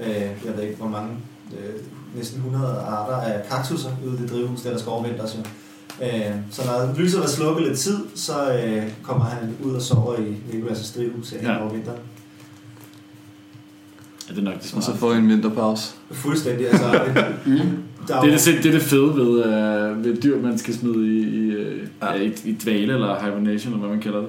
[0.00, 0.10] øh,
[0.44, 1.10] jeg ved ikke hvor mange,
[1.52, 1.74] øh,
[2.16, 5.40] næsten 100 arter af kaktusser ude i det drivhus, der, der skal overvintres jo.
[6.06, 10.14] Øh, så når lyset var slukket lidt tid, så øh, kommer han ud og sover
[10.16, 11.62] i Nicolas' drivhus her Ja.
[11.62, 11.98] over vinteren.
[14.28, 14.86] Ja, det er nok det Og smarte.
[14.86, 15.94] så får I en vinterpause.
[16.10, 16.84] Fuldstændig, altså.
[17.46, 17.58] Mm.
[18.08, 21.06] Der Det er det, det, er det fede ved, øh, ved dyr, man skal smide
[21.06, 22.12] i, i, øh, Ja.
[22.14, 22.20] ja.
[22.22, 24.28] i, i dvale eller hibernation, eller hvad man kalder det.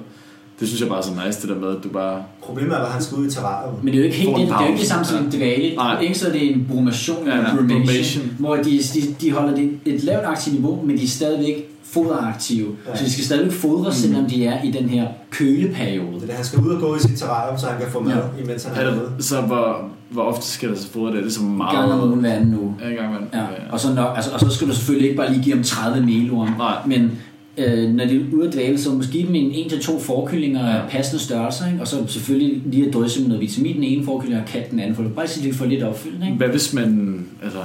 [0.60, 2.22] Det synes jeg bare er så nice, det der med, at du bare...
[2.42, 3.74] Problemet er, at han skal ud i terrarium.
[3.82, 5.24] Men det er jo ikke helt en det, det, er jo ikke det samme som
[5.24, 5.74] en dvale.
[5.76, 6.00] Nej.
[6.00, 8.24] Ikke så er det en brumation, Ja, ja, ja, brumation, brumation.
[8.38, 8.62] hvor de,
[8.94, 12.68] de, de holder det et lavt aktivt niveau, men de er stadigvæk foderaktive.
[12.86, 12.90] Ja.
[12.90, 12.96] Ja.
[12.96, 14.08] Så de skal stadigvæk fodres, Mm.
[14.08, 16.14] selvom de er i den her køleperiode.
[16.14, 18.00] Det er det, han skal ud og gå i sit terrarium, så han kan få
[18.00, 18.42] mad, Ja.
[18.44, 19.22] imens han Er er det, ude.
[19.22, 21.18] så hvor, hvor ofte skal der så fodre det?
[21.18, 21.78] Er det så En meget?
[21.78, 22.74] gang om ugen hver anden uge.
[22.84, 23.40] Ja, en gang om Ja.
[23.72, 26.06] Og, så nok, altså, og så skal du selvfølgelig ikke bare lige give dem 30
[26.06, 26.48] melorm.
[26.58, 26.74] Nej.
[26.86, 27.12] Men
[27.58, 30.90] øh, når de er ude at dvale, så måske give dem en 1-2 forkyllinger af
[30.90, 31.80] passende størrelse, ikke?
[31.80, 34.80] og så selvfølgelig lige at drysse med noget vitamin den ene forkylling og kat den
[34.80, 36.24] anden, for bare så de får lidt opfyldt.
[36.24, 36.36] Ikke?
[36.36, 37.20] Hvad hvis man...
[37.42, 37.58] Altså,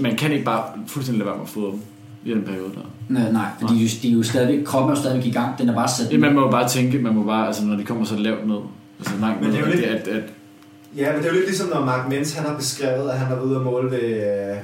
[0.00, 1.80] man kan ikke bare fuldstændig lade være med at fodre dem
[2.24, 2.90] i den periode der.
[3.08, 5.30] Nej, nej, fordi de, er jo- de er jo stadigvæk, kroppen er jo stadigvæk i
[5.30, 7.64] gang, den er bare sat Ja, man må jo bare tænke, man må bare, altså
[7.64, 8.56] når de kommer så lavt ned,
[8.98, 10.22] altså langt ned, det er jo at, lidt- at, at,
[10.96, 13.26] Ja, men det er jo lidt ligesom, når Mark Mens han har beskrevet, at han
[13.26, 14.56] har ude at måle ved øh,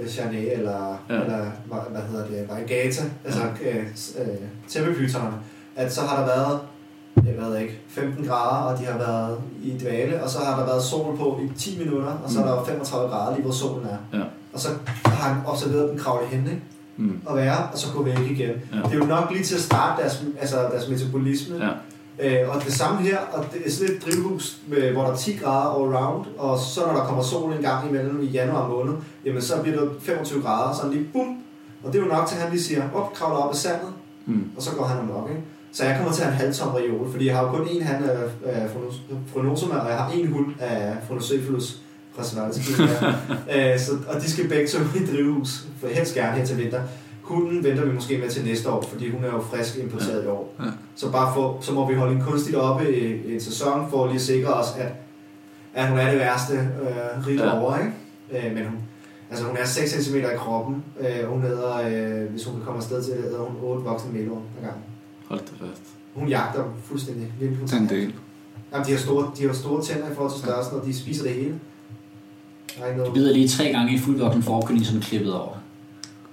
[0.00, 1.14] øh, Charnay eller, Ja.
[1.14, 1.20] ja.
[1.22, 4.26] eller hvad, hvad hedder det, Varigata, altså øh, s- øh,
[4.68, 5.36] tæppepytonerne,
[5.76, 6.60] at så har der været,
[7.16, 10.66] jeg ved ikke, 15 grader, og de har været i dvale, og så har der
[10.66, 13.86] været sol på i 10 minutter, og så er der 35 grader lige hvor solen
[13.86, 14.18] er.
[14.18, 14.24] Ja.
[14.52, 14.68] Og så
[15.04, 16.62] har han observeret den kravle hen, ikke?
[16.96, 18.38] mm, og være, og så gå væk igen.
[18.38, 18.76] Ja.
[18.76, 18.82] Ja.
[18.82, 21.56] Det er jo nok lige til at starte deres, altså deres metabolisme.
[21.56, 21.70] Ja.
[22.22, 25.16] Øh, og det samme her, og det er sådan et drivhus, med, hvor der er
[25.16, 28.68] 10 grader all round, og så når der kommer sol en gang imellem i januar
[28.68, 31.36] måned, jamen så bliver det 25 grader, så lige bum,
[31.84, 33.88] Og det er jo nok til, at han lige siger, op, kravler op i sandet,
[34.26, 34.44] Mm.
[34.56, 35.42] og så går han amok, ikke?
[35.72, 37.82] Så jeg kommer til at have en halvtom reol, fordi jeg har jo kun én
[37.84, 38.68] hand af, af
[39.32, 41.76] Fronosoma, og jeg har én hund af Phronocephalus
[42.16, 42.52] fra Sverige.
[43.72, 46.80] øh, så, og de skal begge to i drivhus, for helst gerne her til vinter.
[47.28, 50.26] Hunden venter vi måske med til næste år, fordi hun er jo frisk importeret i
[50.26, 50.54] år.
[50.60, 50.64] Ja.
[50.96, 54.04] Så bare for, så må vi holde hende kunstigt oppe i, i en sæson, for
[54.04, 54.92] at lige sikre os, at,
[55.74, 57.46] at hun er det værste øh, ridt Ja.
[57.46, 57.60] ja.
[57.60, 58.48] over, ikke?
[58.48, 58.78] Øh, men hun,
[59.30, 60.84] altså hun er 6 cm i kroppen.
[61.00, 64.12] Øh, hun æder, øh, hvis hun kan komme afsted til det, æder hun 8 voksne
[64.12, 64.82] melorm ad gangen.
[65.28, 65.82] Hold da fast.
[66.14, 68.14] Hun jagter dem fuldstændig Det er en del.
[68.72, 71.22] Jamen, de har store, de har store tænder i forhold til størrelsen, og de spiser
[71.22, 71.54] det hele.
[72.78, 75.54] Der er ikke De bider lige tre gange i fuldvoksen forkylling, som er klippet over.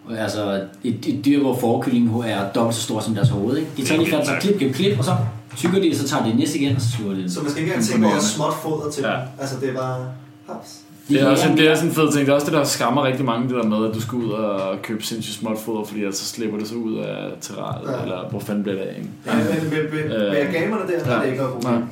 [0.09, 3.57] Og Altså, et, et dyr, hvor forkyllingen er dobbelt så stor som deres hoved.
[3.57, 3.69] Ikke?
[3.77, 5.11] De tager lige fat, så klip, klip, klip, og så
[5.57, 7.31] tykker de så tager de det næste igen, og så sluger de det.
[7.31, 9.15] Så man skal ikke engang tænke over småt foder til Ja.
[9.39, 10.05] Altså, det er bare...
[10.49, 10.79] Haps.
[11.09, 12.25] Det er, også, det er sådan en fed ting.
[12.25, 14.29] Det er også det, der skræmmer rigtig mange, det der med, at du skal ud
[14.29, 18.01] og købe sindssygt småt foder, fordi ellers så slipper det så ud af terrariet, Ja.
[18.03, 19.09] eller hvor fanden bliver det af, ikke?
[19.25, 21.83] Ja, men med, med, med, med gamerne der, der er det ikke noget.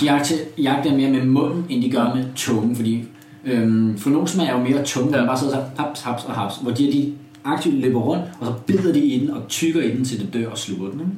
[0.00, 3.04] De jagter, jagter mere med munden, end de gør med tungen, fordi
[3.44, 5.16] øhm, fornosma er jo mere tunge, Ja.
[5.18, 7.12] man bare sidder så haps, haps og haps, hvor de, de
[7.52, 10.34] aktivt løber rundt, og så bider de i den og tykker i den, til det
[10.34, 11.00] dør og sluger den.
[11.00, 11.12] Ikke?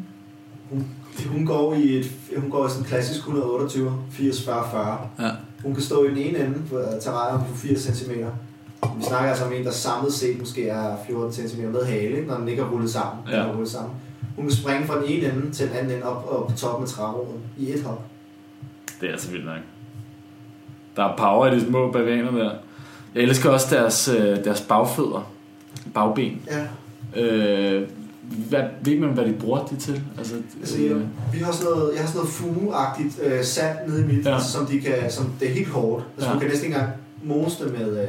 [0.71, 0.87] Hun,
[1.37, 4.99] hun går i et, hun går i sådan en klassisk 128, 80, 40, 40.
[5.21, 5.31] Ja.
[5.63, 8.11] Hun kan stå i den ene ende på terrariet på 80 cm.
[8.99, 12.37] Vi snakker altså om en, der samlet set måske er 14 cm med hale, når
[12.39, 13.25] den ikke er rullet sammen.
[13.27, 13.39] Den Ja.
[13.41, 13.93] er rullet sammen.
[14.37, 16.83] Hun kan springe fra den ene ende til den anden ende op, op på toppen
[16.85, 18.03] af træroden i et hop.
[19.01, 19.57] Det er altså vildt nok.
[20.97, 22.51] Der er power i de små bavaner der.
[23.15, 25.30] Jeg elsker også deres, øh, deres bagfødder.
[25.95, 26.43] Bagben.
[26.51, 26.67] Ja.
[27.23, 27.89] Øh,
[28.49, 30.03] hvad, ved man, hvad de bruger det til?
[30.19, 33.77] Altså, Altså, jeg, øh, vi har sådan noget, jeg har sådan noget fugeagtigt øh, sand
[33.89, 34.41] nede i mit, Ja.
[34.41, 36.05] som, de kan, som det er helt hårdt.
[36.17, 36.35] Altså, Ja.
[36.35, 38.09] du kan næsten ikke engang mose det med, øh,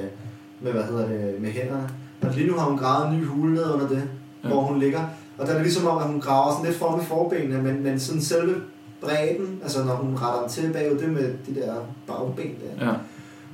[0.62, 1.90] med, hvad hedder det, med hænderne.
[2.22, 4.04] Og lige nu har hun gravet en ny hule ned under det,
[4.44, 4.48] Ja.
[4.50, 5.00] hvor hun ligger.
[5.38, 7.84] Og der er det ligesom om, at hun graver sådan lidt form i forbenene, men,
[7.84, 8.56] men sådan selve
[9.02, 11.74] bredden, altså når hun retter den til bagud, det med de der
[12.08, 12.86] bagben der.
[12.86, 12.92] ja.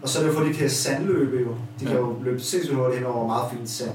[0.01, 1.47] Og så er det jo, for de kan sandløbe jo.
[1.79, 1.99] De kan Ja.
[1.99, 3.91] jo løbe sindssygt hurtigt hen over meget fint sand.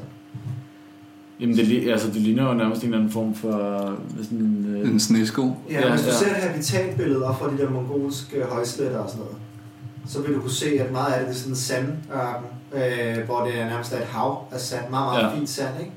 [1.42, 3.50] Jamen, det, altså, det ligner jo nærmest en eller anden form for
[4.22, 4.76] sådan en...
[4.82, 5.56] Øh, En snesko.
[5.70, 6.12] Ja, Ja, hvis du ja.
[6.14, 9.36] ser et habitatbillede op fra de der mongolske højsletter og sådan noget,
[10.06, 13.24] så vil du kunne se, at meget af det, det er sådan en sandørken, øh,
[13.24, 15.38] hvor det er nærmest er et hav af sand, meget, meget Ja.
[15.38, 15.92] fint sand, ikke?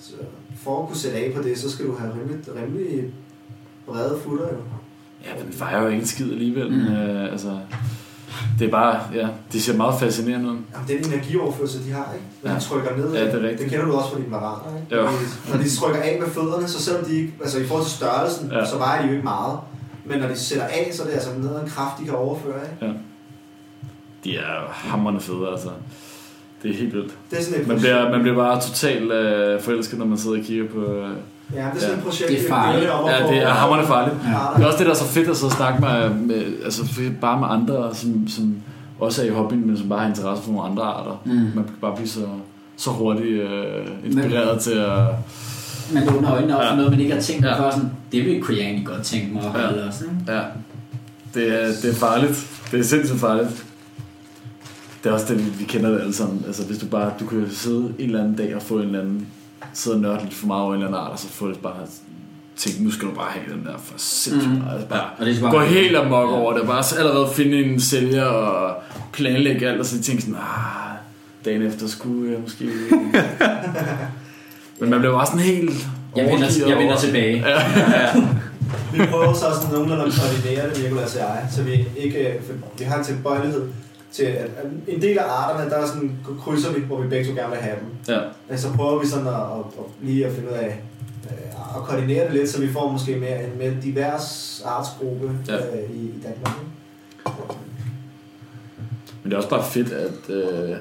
[0.00, 0.12] Så
[0.56, 3.04] for at kunne sætte af på det, så skal du have rimelig, rimelig
[3.86, 4.58] brede futter jo.
[5.24, 6.70] ja, den vejer jo ikke en skid alligevel.
[6.70, 6.86] Mm.
[6.94, 7.58] Øh, altså,
[8.58, 10.56] det er bare, ja, det ser meget fascinerende ud.
[10.74, 12.26] Jamen, den energioverførsel, de har, ikke?
[12.42, 12.56] Når Ja.
[12.56, 13.58] de trykker ned, Ja, det er rigtigt.
[13.60, 14.96] det kender du også fra dine varaner, ikke?
[14.96, 15.02] Jo.
[15.52, 18.48] Når de, trykker af med fødderne, så selvom de ikke, altså i forhold til størrelsen,
[18.52, 18.58] Ja.
[18.58, 18.66] ja.
[18.66, 19.58] så vejer de jo ikke meget.
[20.04, 22.54] Men når de sætter af, så er det altså af en kraft, de kan overføre,
[22.82, 22.94] ikke?
[24.24, 25.68] De er hammerende fede, altså.
[26.62, 27.14] Det er helt vildt.
[27.30, 30.38] Det er sådan et Man bliver, man bliver bare totalt øh, forelsket, når man sidder
[30.38, 30.84] og kigger på...
[30.84, 31.10] Øh,
[31.54, 32.84] Ja, det er sådan et projekt, Det er vi farligt.
[32.84, 34.16] ja, det er hammerende farligt.
[34.24, 34.30] Ja.
[34.56, 36.82] Det er også det, der er så fedt at sidde og snakke med, med altså
[37.20, 38.56] bare med andre, som, som
[39.00, 41.22] også er i hobbyen, men som bare har interesse for nogle andre arter.
[41.24, 41.32] Mm.
[41.32, 42.20] Man kan bare blive så,
[42.76, 44.98] så hurtigt øh, inspireret til at...
[45.94, 46.76] Man åbner øjnene op for Ja.
[46.76, 47.60] noget, man ikke har tænkt på Ja.
[47.60, 47.70] før.
[47.70, 49.86] Sådan, det vil kunne jeg egentlig godt tænke mig at Ja.
[49.86, 50.04] også.
[50.04, 50.32] ikke?
[50.32, 50.40] Ja,
[51.34, 52.46] det er, det er farligt.
[52.70, 53.64] Det er sindssygt farligt.
[55.04, 56.42] Det er også det, vi, vi kender det alle sammen.
[56.46, 59.00] Altså, hvis du bare, du kan sidde en eller anden dag og få en eller
[59.00, 59.26] anden,
[59.74, 61.58] sidde og nørde lidt for meget over en eller anden art, og så få det
[61.58, 61.74] bare
[62.56, 64.72] tænke, nu skal du bare have den der for sindssygt meget.
[64.72, 66.36] Altså, bare Og det skal gå bare- helt amok Ja.
[66.36, 66.66] over det.
[66.66, 68.74] Bare så allerede finde en sælger og
[69.12, 70.96] planlægge alt, og så tænke sådan, ah,
[71.44, 72.64] dagen efter skulle jeg måske...
[74.80, 75.70] Men man bliver bare sådan helt
[76.16, 77.36] Jeg vender, overgivet jeg vender tilbage.
[77.48, 78.20] Ja, ja.
[78.92, 82.34] Vi prøver så sådan nogenlunde at koordinere det, Nicolas og jeg, så vi ikke, øh,
[82.78, 83.68] vi har en tilbøjelighed
[84.12, 84.50] til, at
[84.88, 87.58] en del af arterne, der er sådan, krydser vi, hvor vi begge to gerne vil
[87.58, 88.14] have dem.
[88.48, 88.56] ja.
[88.56, 89.40] Så prøver vi sådan at, at,
[89.78, 90.80] at lige at finde ud af,
[91.30, 95.56] øh, at koordinere det lidt, så vi får måske mere en mere divers artsgruppe Ja.
[95.56, 96.56] øh, i, i Danmark.
[99.22, 100.30] Men det er også bare fedt, at...
[100.30, 100.76] Øh,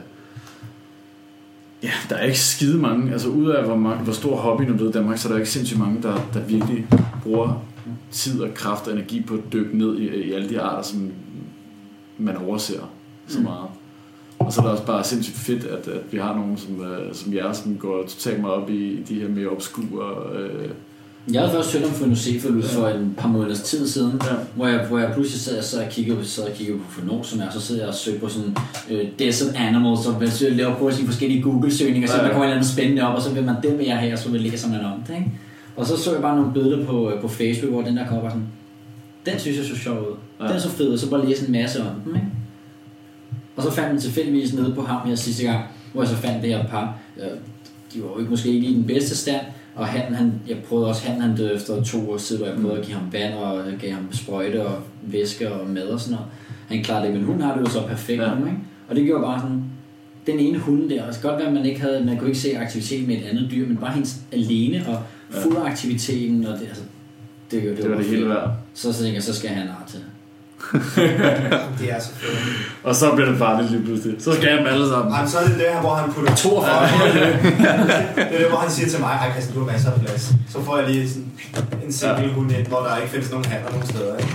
[1.83, 3.11] ja, der er ikke skide mange.
[3.11, 5.31] Altså ud af hvor, mange, hvor stor hobby nu er blevet i Danmark, så er
[5.31, 6.87] der ikke sindssygt mange, der, der virkelig
[7.23, 7.63] bruger
[8.11, 11.11] tid og kraft og energi på at dykke ned i, i alle de arter, som
[12.17, 12.91] man overser
[13.31, 13.43] så Mm.
[13.43, 13.67] meget.
[14.39, 17.13] Og så er det også bare sindssygt fedt, at, at vi har nogen som, øh,
[17.15, 20.13] som jer, som går totalt meget op i, i de her mere obskure...
[20.39, 20.69] Øh,
[21.33, 22.79] Jeg havde først hørt om Phonocephalus Ja.
[22.81, 24.35] for en par måneders tid siden, ja.
[24.55, 27.39] hvor jeg, hvor jeg pludselig sad, sad og kiggede, sad og kiggede på Phonos, som
[27.39, 28.55] er, så sidder jeg og søger på sådan
[28.91, 32.25] øh, desert animals, og man søger, laver på sine forskellige Google-søgninger, så Ja, ja.
[32.27, 34.13] der kommer et eller andet spændende op, og så vil man, den vil jeg have,
[34.13, 35.31] og så vil læser man om det, ikke?
[35.75, 38.17] Og så så jeg bare nogle billeder på, øh, på Facebook, hvor den der kom
[38.17, 38.47] op og sådan,
[39.25, 40.15] den synes jeg så sjov ud.
[40.39, 40.45] Ja.
[40.47, 42.27] Den er så fed, og så bare læse en masse om den, ikke?
[43.55, 46.43] Og så fandt man tilfældigvis nede på ham her sidste gang, hvor jeg så fandt
[46.43, 46.97] det her par.
[47.17, 47.23] Øh,
[47.93, 49.41] de var jo ikke måske ikke i den bedste stand,
[49.75, 52.61] og han, han, jeg prøvede også, han, han døde efter to år siden, hvor jeg
[52.61, 56.11] prøvede at give ham vand, og gav ham sprøjte og væske og mad og sådan
[56.11, 56.27] noget.
[56.67, 58.35] Han klarede det, men hun har det jo så perfekt Ja.
[58.39, 58.57] nu, ikke?
[58.89, 59.63] Og det gjorde bare sådan,
[60.27, 62.29] den ene hund der, og det kan godt være, at man ikke havde, man kunne
[62.29, 64.99] ikke se aktivitet med et andet dyr, men bare hendes alene og
[65.31, 66.83] fuld aktiviteten, og det, altså,
[67.51, 68.51] det, det, Det var det hele værd.
[68.73, 69.99] Så, så tænkte jeg, så skal jeg have en art til.
[71.79, 72.39] Det er så fedt.
[72.83, 74.15] Og så bliver det farligt lige pludselig.
[74.23, 75.13] Så skal jeg dem alle sammen.
[75.13, 77.21] Ej, men så er det der, hvor han putter 42 det
[78.33, 80.31] er det, hvor han siger til mig, ej Christian, du har masser af plads.
[80.49, 81.25] Så får jeg lige sådan
[81.85, 82.33] en single Ja.
[82.33, 84.17] hund ind, hvor der ikke findes nogen handler nogen steder.
[84.17, 84.33] Ikke?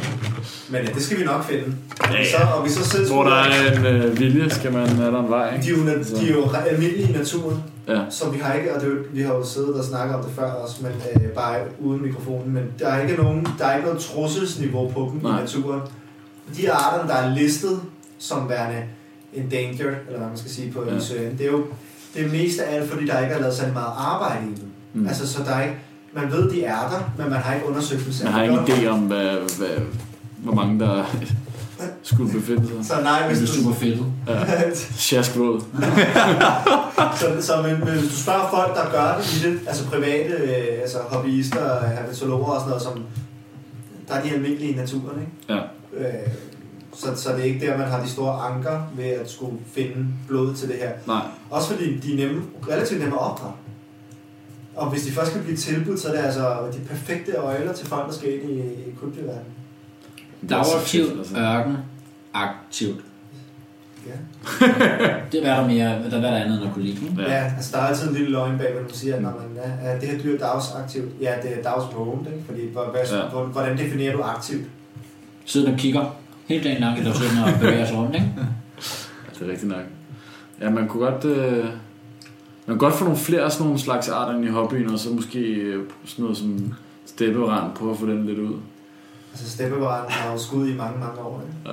[0.70, 1.64] Men ja, det skal vi nok finde.
[2.00, 2.46] Og, Ja, vi så, ja.
[2.46, 5.30] og vi så selv Hvor der er en øh, vilje, skal man have der en
[5.30, 5.50] vej.
[5.50, 5.72] de, Ikke?
[5.72, 8.00] er jo, de er jo almindelige i naturen, Ja.
[8.10, 10.50] så vi har ikke, og det, vi har jo siddet og snakket om det før
[10.50, 14.02] også, men øh, bare uden mikrofonen, men der er ikke nogen, der er ikke noget
[14.02, 15.38] trusselsniveau på dem Nej.
[15.38, 15.80] i naturen.
[16.56, 17.80] De arter, der er listet
[18.18, 18.82] som værende
[19.32, 20.94] endangered, eller hvad man skal sige på Ja.
[20.94, 21.00] ja.
[21.00, 21.64] søen, det er jo
[22.14, 24.70] det er mest af alt, fordi der ikke er lavet særlig meget arbejde i dem.
[24.94, 25.06] Mm.
[25.08, 25.76] Altså, så der er ikke,
[26.12, 28.58] man ved, de er der, men man har ikke undersøgt dem Man særlig har ingen
[28.58, 28.68] godt.
[28.70, 29.24] idé om, hvad,
[29.58, 29.68] hvad,
[30.38, 31.04] hvor mange der
[32.02, 32.96] skulle befinde sig.
[32.96, 34.78] Så nej, Det hvis er du, super fedt.
[34.78, 35.60] Sjaskvåd.
[37.20, 40.34] så, så men, men, hvis du spørger folk, der gør det i det, altså private,
[40.34, 43.02] øh, altså hobbyister, herpetologer og sådan noget, som,
[44.08, 45.32] der er de almindelige i naturen, ikke?
[45.54, 45.60] Ja.
[45.96, 46.28] Øh,
[46.94, 50.06] så, så det er ikke der, man har de store anker ved at skulle finde
[50.28, 50.90] blod til det her.
[51.06, 51.22] Nej.
[51.50, 53.52] Også fordi de er nemme, relativt nemme at opdrage.
[54.76, 57.86] Og hvis de først kan blive tilbudt, så er det altså de perfekte øjler til
[57.86, 58.94] folk, der skal ind i, i
[60.50, 61.76] er så Dagaktivt, ørken,
[62.34, 63.00] aktivt.
[64.06, 64.12] Ja.
[65.32, 67.06] Det er hvad der mere, der, hvad der er andet end at kunne lide.
[67.06, 67.22] ikke?
[67.22, 67.32] Ja.
[67.32, 69.64] ja, altså der er altid en lille løgn bag, hvad du siger, at når man
[69.64, 71.12] er, er det her dyr er dagsaktivt.
[71.20, 72.44] Ja, det er dagsvågent, ikke?
[72.46, 73.38] Fordi hvor, hvad, ja.
[73.38, 74.66] hvordan definerer du aktivt?
[75.46, 76.04] Sidder og kigger
[76.46, 78.26] helt dagen lang i naturen og bevæger sig rundt, ikke?
[78.36, 78.42] Ja,
[79.38, 79.82] det er rigtigt nok.
[80.60, 81.24] Ja, man kunne godt...
[81.24, 81.64] Øh,
[82.66, 85.10] man kunne godt få nogle flere sådan nogle slags arter ind i hobbyen, og så
[85.10, 86.74] måske øh, sådan noget som
[87.06, 88.54] stepperand, prøve at få den lidt ud.
[89.32, 91.70] Altså steppevarden har jo skud i mange, mange år, ikke?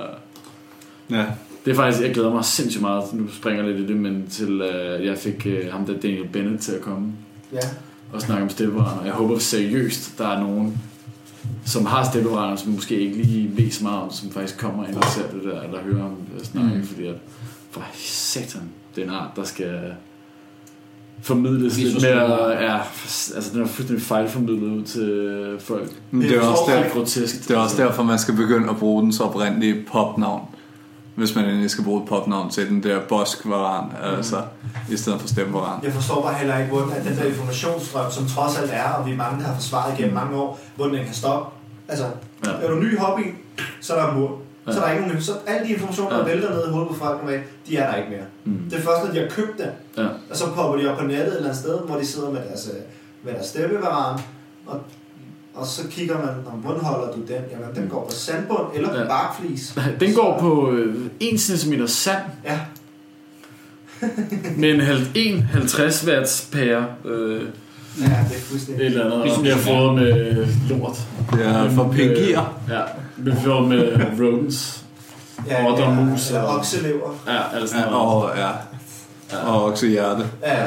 [1.10, 1.16] Ja.
[1.20, 1.26] Ja.
[1.64, 4.26] Det er faktisk, jeg glæder mig sindssygt meget, nu springer jeg lidt i det, men
[4.30, 7.12] til øh, jeg fik øh, ham der Daniel Bennett til at komme
[7.52, 7.58] Ja.
[8.12, 9.04] og snakke om stepperand.
[9.04, 10.80] Jeg håber seriøst, der er nogen,
[11.64, 14.96] som har stepperand, som måske ikke lige ved så meget om, som faktisk kommer ind
[14.96, 16.86] og ser det der, eller hører om det snakke, Mm.
[16.86, 17.14] fordi at,
[17.70, 18.60] for satan,
[18.94, 19.80] det er en art, der skal
[21.22, 22.76] formidles lidt mere, ja,
[23.34, 25.90] altså den er fuldstændig fejlformidlet ud til folk.
[26.10, 27.48] Men det er også der, Det er grotesk.
[27.48, 30.48] Det er også derfor, man skal begynde at bruge dens oprindelige popnavn.
[31.14, 34.42] Hvis man endelig skal bruge et popnavn til den der boskvaran, altså
[34.90, 35.84] i stedet for stemmevaran.
[35.84, 39.12] Jeg forstår bare heller ikke, hvordan den der informationsstrøm, som trods alt er, og vi
[39.12, 41.50] er mange, der har forsvaret igennem mange år, hvordan den kan stoppe.
[41.88, 42.04] Altså,
[42.46, 42.50] Ja.
[42.50, 43.34] er du ny hobby,
[43.80, 44.38] så er der mur.
[44.66, 44.76] Så Ja.
[44.78, 46.24] er der ikke nogen, så alle de informationer, der Ja.
[46.24, 48.24] vælter ned i hovedet på folk, normalt, de er der ikke mere.
[48.44, 48.70] Mm.
[48.70, 49.68] Det er først, når de har købt den,
[50.04, 50.08] Ja.
[50.30, 52.40] og så popper de op på nettet et eller andet sted, hvor de sidder med
[52.48, 52.80] deres, øh,
[53.24, 54.20] med deres steppevaran,
[54.66, 54.80] og,
[55.54, 57.42] og så kigger man, om hvordan holder du den?
[57.50, 59.04] Jamen, den går på sandbund eller på Ja.
[59.08, 59.74] barkflis.
[60.00, 62.58] Den går på øh, 1 cm sand Ja,
[64.56, 66.86] med en halv- en 50 watts pære.
[67.04, 67.40] Øh,
[68.00, 68.82] ja, det er fuldstændig.
[68.82, 70.96] et eller andet, og Ligesom bliver det fået med lort.
[71.32, 72.60] Det er for pingier.
[72.68, 72.80] Ja,
[73.22, 74.84] bliver fået med rodents.
[75.48, 77.14] Ja, Og der er mus Eller og- okselever.
[77.26, 78.24] Ja, altså Ja, sådan noget.
[78.24, 78.30] og,
[79.32, 79.38] ja.
[79.46, 80.26] og også hjerte.
[80.42, 80.64] Ja,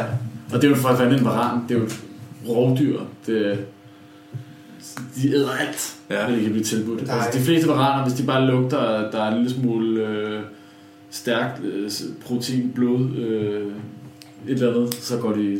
[0.53, 1.59] Og det er jo for fanden en varan.
[1.69, 1.99] Det er jo et
[2.47, 2.99] rovdyr.
[3.25, 3.65] Det,
[5.15, 6.25] de æder alt, Ja.
[6.29, 6.33] ja.
[6.35, 7.01] det kan blive tilbudt.
[7.09, 10.41] Er Altså, de fleste varaner, hvis de bare lugter, der er en lille smule øh,
[11.09, 11.91] stærkt øh,
[12.25, 13.67] protein, blod, øh,
[14.47, 15.59] et eller andet, så går de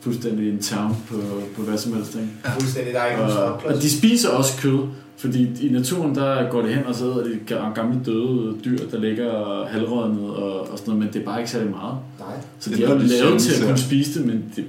[0.00, 1.16] fuldstændig en town på,
[1.56, 2.14] på hvad som helst.
[2.14, 2.28] Ikke?
[2.44, 2.94] fuldstændig.
[2.94, 4.78] Der er ikke Og, og de spiser også kød,
[5.16, 8.78] fordi i naturen der går det hen og så æder de ga- gamle døde dyr,
[8.90, 11.94] der ligger halvrådnet og, og sådan noget, men det er bare ikke særlig meget.
[12.18, 12.28] Nej.
[12.60, 14.64] Så Det de er er jo de lavet til at kunne spise det, men det,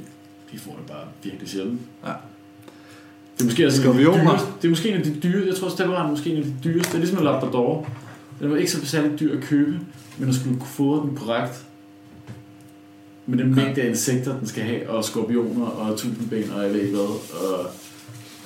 [0.53, 1.79] de får det bare virkelig sjældent.
[2.05, 2.12] Ja.
[3.39, 4.23] Det er måske altså de Skorpioner.
[4.23, 6.43] dyreste, det er måske en af de dyre, jeg tror Stepperan er måske en af
[6.43, 7.88] de dyreste, det er ligesom en Labrador.
[8.39, 9.80] Den var ikke så særlig dyr at købe,
[10.17, 11.65] men at skulle kunne fodre den korrekt.
[13.25, 16.80] Med den mængde af insekter, den skal have, og skorpioner, og tusindben, og jeg ved
[16.82, 17.06] ikke hvad.
[17.06, 17.65] Og,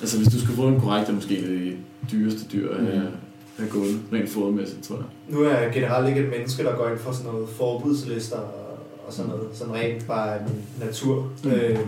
[0.00, 1.76] altså hvis du skal fodre den korrekt, er det måske af de
[2.12, 3.08] dyreste dyr at have,
[3.56, 5.04] have gået, rent fodermæssigt, tror jeg.
[5.28, 8.78] Nu er jeg generelt ikke et menneske, der går ind for sådan noget forbudslister og,
[9.06, 9.46] og sådan noget.
[9.52, 10.38] Sådan rent bare
[10.80, 11.32] natur.
[11.44, 11.50] Mm.
[11.50, 11.56] Mm.
[11.56, 11.78] Øh,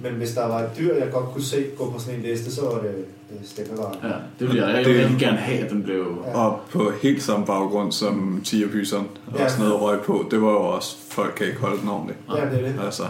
[0.00, 2.52] men hvis der var et dyr, jeg godt kunne se gå på sådan en liste,
[2.54, 2.94] så var det,
[3.30, 3.94] det steppevarer.
[4.02, 4.68] Ja, det vil jeg.
[4.68, 6.18] Jeg Det- vil rigtig gerne have, at den blev...
[6.26, 6.38] Ja.
[6.38, 9.48] Og på helt samme baggrund som tigerpyseren og Ja.
[9.48, 12.18] sådan noget røg på, det var jo også, folk kan ikke holde den ordentligt.
[12.36, 12.80] Ja, det er det.
[12.84, 13.02] Altså,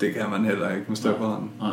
[0.00, 1.50] det kan man heller ikke med steppevaran.
[1.60, 1.70] Nej.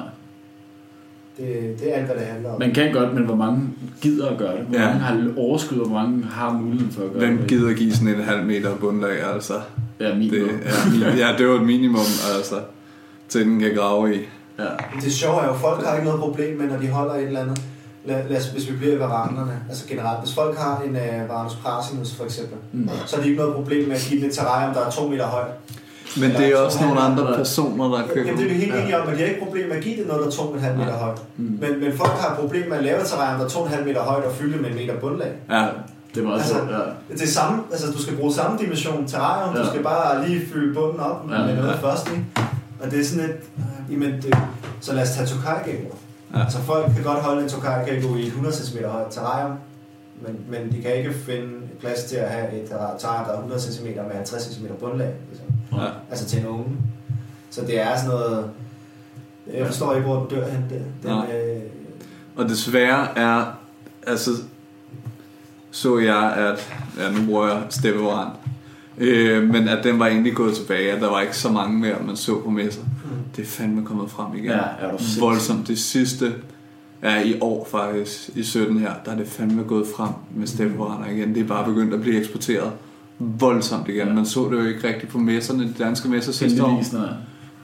[1.37, 1.75] det.
[1.79, 2.59] Det er alt, hvad det handler om.
[2.59, 3.61] Man kan godt, men hvor mange
[4.01, 4.65] gider at gøre det?
[4.65, 4.85] Hvor Ja.
[4.87, 7.47] mange har overskud, og hvor mange har muligheden for at gøre Hvem det?
[7.47, 9.53] gider give sådan en halv meter bundlag, altså?
[9.99, 11.99] Ja, min Det, det, ja, ja, det var et minimum,
[12.37, 12.55] altså.
[13.33, 14.19] Til den kan grave i.
[14.59, 14.63] Ja.
[15.01, 17.23] Det sjove er jo, at folk har ikke noget problem med, når de holder et
[17.23, 17.61] eller andet.
[18.05, 20.19] Lad, lad os, hvis vi bliver i varanerne, altså generelt.
[20.23, 22.89] Hvis folk har en uh, Varanus prasinus for eksempel, Mm.
[23.05, 25.07] så er de ikke noget problem med at give det et terrarium, der er to
[25.07, 25.51] meter højt.
[26.21, 27.35] Men det er også nogle andre Ja.
[27.37, 28.27] personer, der køber.
[28.27, 29.97] Jamen det er vi helt enige om, men de har ikke problem med at give
[29.97, 31.21] det noget, der er to og en halv meter højt.
[31.37, 31.43] Mm.
[31.61, 33.73] Men, men folk har et problem med at lave terrarium, der er to og en
[33.73, 35.31] halv meter højt og fylde det med en meter bundlag.
[35.49, 35.65] Ja,
[36.15, 36.55] Det er meget Altså,
[37.09, 37.13] ja.
[37.15, 39.59] Det er samme, altså du skal bruge samme dimension terrarium, ja.
[39.61, 39.69] du Ja.
[39.71, 41.45] skal bare lige fylde bunden op med, Ja.
[41.45, 42.25] med noget først, ikke?
[42.83, 43.35] Og det er sådan et,
[43.91, 44.37] jamen det,
[44.81, 45.71] så lad os tage tokai
[46.33, 46.39] Ja.
[46.39, 46.49] ja.
[46.49, 49.57] Så folk kan godt holde en tokai i et 100 cm højt terrarium,
[50.21, 53.61] men, men de kan ikke finde plads til at have et terrarium, der er 100
[53.61, 55.47] cm med 50 cm bundlag, ligesom.
[55.81, 55.89] ja.
[56.09, 56.77] altså til en unge.
[57.49, 58.49] Så det er sådan noget,
[59.53, 60.65] jeg forstår ikke, hvor den dør hen.
[60.69, 61.35] Den, Nej.
[61.35, 61.61] øh,
[62.35, 63.59] Og desværre er,
[64.07, 64.31] altså,
[65.71, 68.29] så jeg, at, ja, nu bruger jeg steppebrand,
[68.97, 71.95] øh, men at den var egentlig gået tilbage, at der var ikke så mange mere,
[72.07, 72.81] man så på messer.
[73.35, 74.45] Det er fandme kommet frem igen.
[74.45, 74.97] Ja, er du.
[75.19, 75.67] Voldsomt.
[75.67, 76.33] Det sidste
[77.01, 81.09] er i år faktisk, i 17 her, der er det fandme gået frem med steppebrænder
[81.09, 81.35] igen.
[81.35, 82.71] Det er bare begyndt at blive eksporteret
[83.19, 84.07] voldsomt igen.
[84.07, 84.13] Ja.
[84.13, 86.83] Man så det jo ikke rigtigt på messerne, de danske messer sidste år.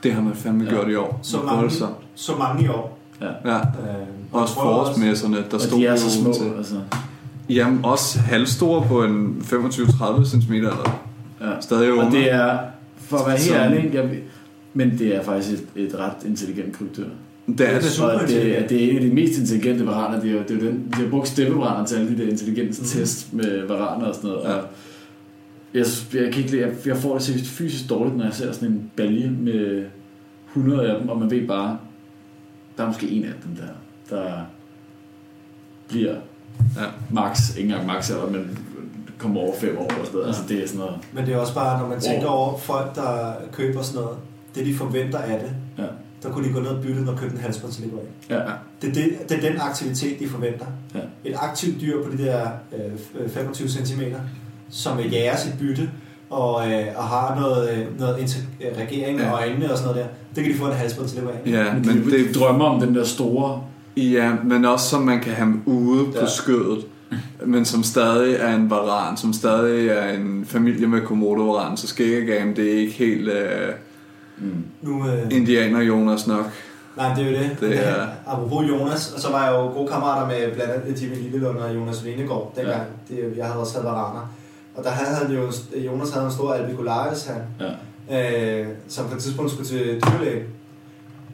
[0.02, 0.70] Det har man fandme Ja.
[0.70, 1.20] gjort i år.
[1.22, 1.60] Så mange.
[1.60, 1.94] Voldsomt.
[2.14, 2.98] så mange i år.
[3.20, 3.56] Ja.
[3.56, 3.62] Øh,
[4.32, 6.52] Også forårsmesserne, der Og stod de er jo så små, til.
[6.58, 6.74] altså.
[7.48, 11.00] Jamen også halvstore på en 25-30 cm eller
[11.40, 11.60] Ja.
[11.60, 12.18] stadig Og unge.
[12.18, 12.58] det er,
[12.96, 14.20] for at være helt ærlig, jeg,
[14.74, 17.04] men det er faktisk et, et ret intelligent krybdyr.
[17.48, 17.84] det er det.
[17.84, 18.68] Super Og det, intelligent.
[18.68, 20.20] det er en af de mest intelligente varaner.
[20.20, 22.30] Det er jo, det er jo den, de har brugt steppebrænder til alle de der
[22.30, 24.44] intelligenstest med varaner og sådan noget.
[24.44, 24.54] Ja.
[24.54, 24.64] Og
[25.74, 28.34] jeg, synes- jeg, kan ikke, lide- jeg, jeg får det seriøst fysisk dårligt, når jeg
[28.34, 29.84] ser sådan en balje med
[30.48, 31.78] 100 af dem, og man ved bare,
[32.76, 34.32] der er måske en af dem der, der
[35.88, 36.14] bliver
[36.76, 36.84] Ja.
[37.12, 38.58] max, ikke engang max men
[39.20, 40.26] kommer over fem år og sådan noget.
[40.26, 42.36] Altså det er sådan noget, Men det er også bare, når man tænker Wow.
[42.36, 44.16] over folk, der køber sådan noget,
[44.54, 45.50] det de forventer af det,
[45.84, 45.88] Ja.
[46.22, 48.34] der kunne de gå ned og bytte og købe en halsbånd til af.
[48.36, 48.40] ja,
[48.82, 50.66] Det er, det, det er den aktivitet, de forventer.
[50.94, 51.00] Ja.
[51.24, 52.46] Et aktivt dyr på de der
[53.16, 54.00] øh, 25 cm,
[54.70, 55.90] som vil jære sit bytte,
[56.30, 59.30] og, øh, og har noget, øh, noget interagering Ja.
[59.32, 61.50] og øjnene og sådan noget der, det kan de få en halsbånd til af.
[61.50, 63.62] Ja, men men de, det, de drømmer om den der store
[63.96, 66.26] ja, men også som man kan have ude på Ja.
[66.26, 66.86] skødet.
[67.46, 72.54] Men som stadig er en varan, som stadig er en familie med komodo-varan, så skæggegame,
[72.54, 76.46] det er ikke helt uh, mm, Nu, øh, indianer Jonas nok.
[76.96, 77.56] nej, det er jo det.
[77.60, 81.14] Det er- Apropos Jonas, og så var jeg jo gode kammerater med blandt andet Jimmy
[81.22, 83.14] Lillelund og Jonas Vindegård, dengang ja.
[83.14, 84.32] det, jeg havde også været varaner.
[84.74, 85.52] Og der havde han jo,
[85.86, 87.42] Jonas havde en stor albicularis, han,
[88.10, 88.60] ja.
[88.60, 90.42] øh, som på et tidspunkt skulle til dyrlæge.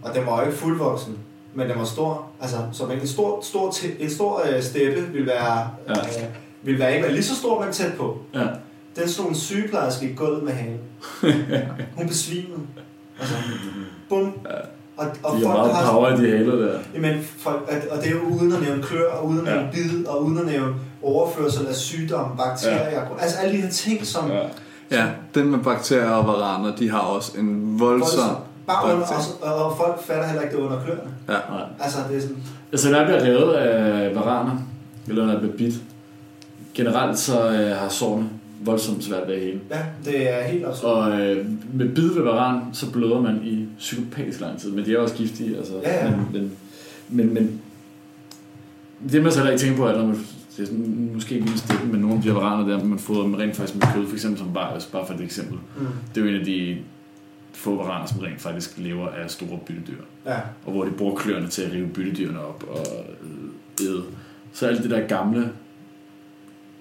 [0.02, 1.16] Og den var jo ikke fuldvoksen,
[1.56, 2.26] men den var stor.
[2.40, 5.92] Altså, som en stor, stor, en stor øh, steppe ville være, Ja.
[5.92, 6.24] øh,
[6.62, 8.18] ville være ikke være lige så stor, men tæt på.
[8.34, 8.46] ja.
[8.96, 10.78] Den stod en sygeplejerske i gulvet med halen.
[11.96, 12.60] Hun besvimede.
[13.20, 13.34] Altså,
[14.08, 14.32] bum.
[14.96, 16.78] Og, og De har meget har power i de haler der.
[16.94, 19.60] Jamen, folk, at- og det er jo uden at nævne klør, og uden at nævne
[19.60, 19.70] Ja.
[19.72, 22.90] bid, og uden at nævne overførsel af sygdomme, bakterier.
[22.90, 23.00] Ja.
[23.20, 24.42] Altså alle de her ting, som Ja.
[24.90, 28.36] Ja, den med bakterier og varaner, de har også en voldsom...
[28.66, 29.06] bare under,
[29.42, 31.10] og, og folk fatter heller ikke det under kløerne.
[31.28, 31.32] Ja.
[31.32, 31.62] Nej.
[31.80, 32.36] Altså, det er sådan,
[32.72, 34.56] Altså, når jeg bliver revet af varaner,
[35.08, 35.74] eller når jeg bliver bit,
[36.74, 38.28] generelt så øh, har sårene
[38.64, 39.60] voldsomt svært ved at hele.
[39.70, 40.90] ja, det er helt absurd.
[40.92, 44.94] Og øh, med bid ved varan, så bløder man i psykopatisk lang tid, men de
[44.94, 45.56] er også giftige.
[45.56, 46.10] Altså, Ja, ja.
[46.10, 46.50] Men, men,
[47.08, 47.60] men, men
[49.12, 50.14] det man så heller ikke tænker på, er, når man,
[50.56, 52.98] det er sådan, måske ikke en stille, men nogle af de her varaner der, man
[52.98, 55.58] fodrer dem rent faktisk med kød, for eksempel som Bajos, bare for et eksempel.
[55.78, 55.86] Mm.
[56.14, 56.76] Det er jo en af de
[57.56, 60.02] få varaner, som rent faktisk lever af store byttedyr.
[60.26, 60.36] Ja.
[60.66, 62.86] og hvor de bruger kløerne til at rive byttedyrene op og
[63.80, 64.02] æde.
[64.52, 65.50] Så alt det der gamle,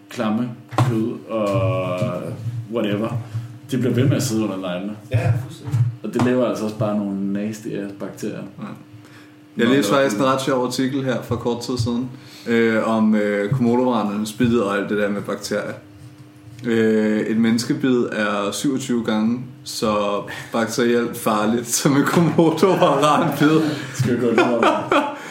[0.09, 0.51] klamme
[0.89, 1.99] kød og
[2.73, 3.09] whatever,
[3.71, 4.95] det bliver ved med at sidde under neglene.
[5.11, 5.79] Ja, fuldstændig.
[6.03, 8.43] Og det laver altså også bare nogle nasty ass bakterier.
[9.57, 12.09] Jeg læste faktisk en ret sjov artikel her for kort tid siden,
[12.47, 15.73] øh, om øh, komodovarandernes bid og alt det der med bakterier.
[16.65, 23.61] Øh, et menneskebid er 27 gange så bakterielt farligt som en komodovaranbid.
[23.93, 24.70] Skal vi gå lidt over det?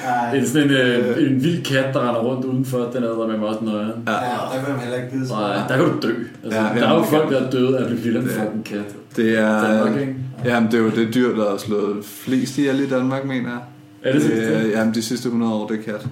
[0.06, 3.26] Ej, En sådan en, øh, en vild kat, der render rundt udenfor, den er der
[3.26, 3.92] med mig også nøje.
[4.06, 4.12] Ja.
[4.12, 4.18] ja,
[4.58, 5.36] der vil man heller ikke bide sig.
[5.36, 6.14] Nej, der kan du dø.
[6.44, 7.32] Altså, Ja, der er jo folk, kan.
[7.32, 8.94] der er døde af at blive af en er- fucking kat.
[9.16, 10.14] Det er, Danmark, ikke?
[10.44, 13.58] jamen, det er jo det dyr, der har slået flest ihjel i Danmark, mener jeg.
[14.02, 14.56] Er det det det?
[14.56, 16.00] er, jamen, de sidste 100 år, det er kat.
[16.02, 16.08] Det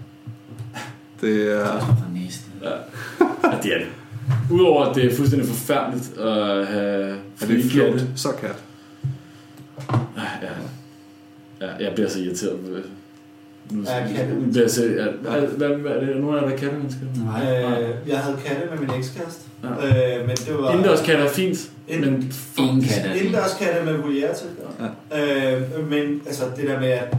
[1.21, 1.57] Det er.
[1.57, 2.69] Ja.
[3.45, 3.87] ja, det er det.
[4.51, 7.09] Udover at det er fuldstændig forfærdeligt at have
[7.43, 8.07] Er det katte.
[8.17, 8.57] Så kat.
[10.43, 10.49] Ja.
[11.67, 12.85] ja, jeg bliver så irriteret på det.
[13.71, 14.61] Nu, Ja, katte.
[14.61, 16.17] jeg selv, ja, hvad, hvad, hvad, er det?
[16.17, 17.01] Nu er der kattemennesker.
[17.25, 17.81] Nej.
[17.83, 19.41] Øh, jeg havde katte med min ekskæreste.
[19.63, 19.69] Ja.
[20.21, 20.71] Øh, men det var...
[20.71, 23.09] Indendørs katte er fint, Ind- men Ingen katte.
[23.11, 23.15] er.
[23.15, 24.47] Indendørs katte med voliere til.
[25.13, 25.57] Ja.
[25.57, 27.17] Øh, men altså det der med at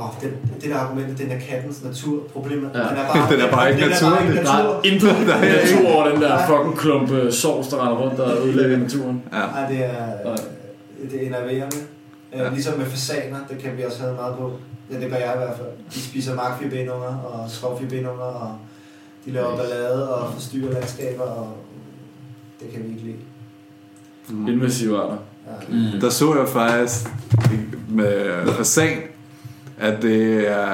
[0.00, 0.32] Åh, det,
[0.62, 2.22] det der argument, den er kattens natur.
[2.32, 2.78] Problemet, Ja.
[2.78, 4.46] den er bare, Den er bare ikke den Er bare ikke naturlig.
[4.46, 4.74] der natur.
[4.74, 8.20] er intet Der er natur over den der fucking klump øh, sovs, der render rundt
[8.20, 9.22] og ødelægger naturen.
[9.32, 9.38] Ja.
[9.38, 10.36] Nej, det er,
[11.10, 11.76] det er enerverende.
[12.32, 12.42] Ja.
[12.44, 12.50] Ja.
[12.50, 14.52] Ligesom med fasaner, det kan vi også have meget på.
[14.92, 15.68] Ja, det gør jeg i hvert fald.
[15.94, 18.52] De spiser markfibenunger og skovfibenunger, og
[19.26, 21.48] de laver ballade og forstyrrer landskaber, og
[22.60, 23.16] det kan vi ikke lide.
[24.28, 24.48] Mm.
[24.48, 25.16] Invasive arter.
[25.46, 25.74] Ja.
[25.94, 26.00] Mm.
[26.00, 27.08] Der så jeg faktisk
[27.88, 28.98] med fasan,
[29.80, 30.66] at det er,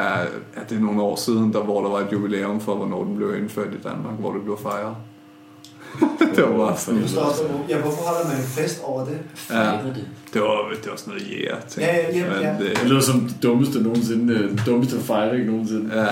[0.56, 3.16] at det er nogle år siden, der, hvor der var et jubilæum for, hvornår den
[3.16, 4.96] blev indført i Danmark, hvor det blev fejret.
[6.36, 9.18] det var bare sådan, også der, ja, hvorfor holder man en fest over det?
[9.50, 9.62] Ja.
[9.72, 10.08] Det.
[10.34, 11.86] det var, det var sådan noget jæger ting.
[11.86, 12.58] Ja, ja, ja, ja.
[12.58, 16.02] Det det, lyder som det dummeste nogensinde, øh, den dummeste fejring nogensinde.
[16.02, 16.08] ja.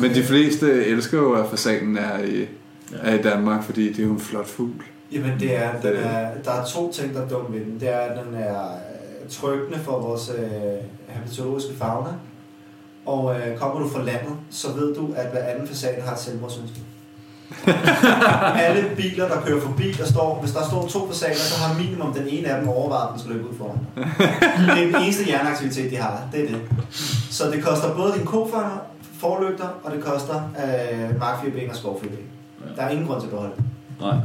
[0.00, 2.46] Men de fleste elsker jo, at fasanen er i,
[3.02, 4.70] er i Danmark, fordi det er jo en flot fugl.
[5.12, 7.80] Jamen, det er, den Det- er, der er to ting, der er dumme ved den.
[7.80, 10.44] Det er, at den er øh, tryggende for vores øh,
[11.14, 12.10] habitologiske fauna.
[13.06, 16.18] Og øh, kommer du fra landet, så ved du, at hver anden fasan har et
[16.20, 16.80] selvmordsønske.
[18.66, 22.14] Alle biler, der kører forbi, der står, hvis der står to fasaner, så har minimum
[22.14, 23.78] den ene af dem overvejet, at den skal løbe ud foran.
[24.76, 26.20] Det er den eneste hjerneaktivitet, de har.
[26.32, 26.60] Det er det.
[27.30, 28.78] Så det koster både din kofanger,
[29.20, 30.34] forlygter, og det koster
[30.64, 32.18] øh, markfirben og skovfirben.
[32.76, 33.64] Der er ingen grund til at beholde det.
[34.00, 34.16] Nej.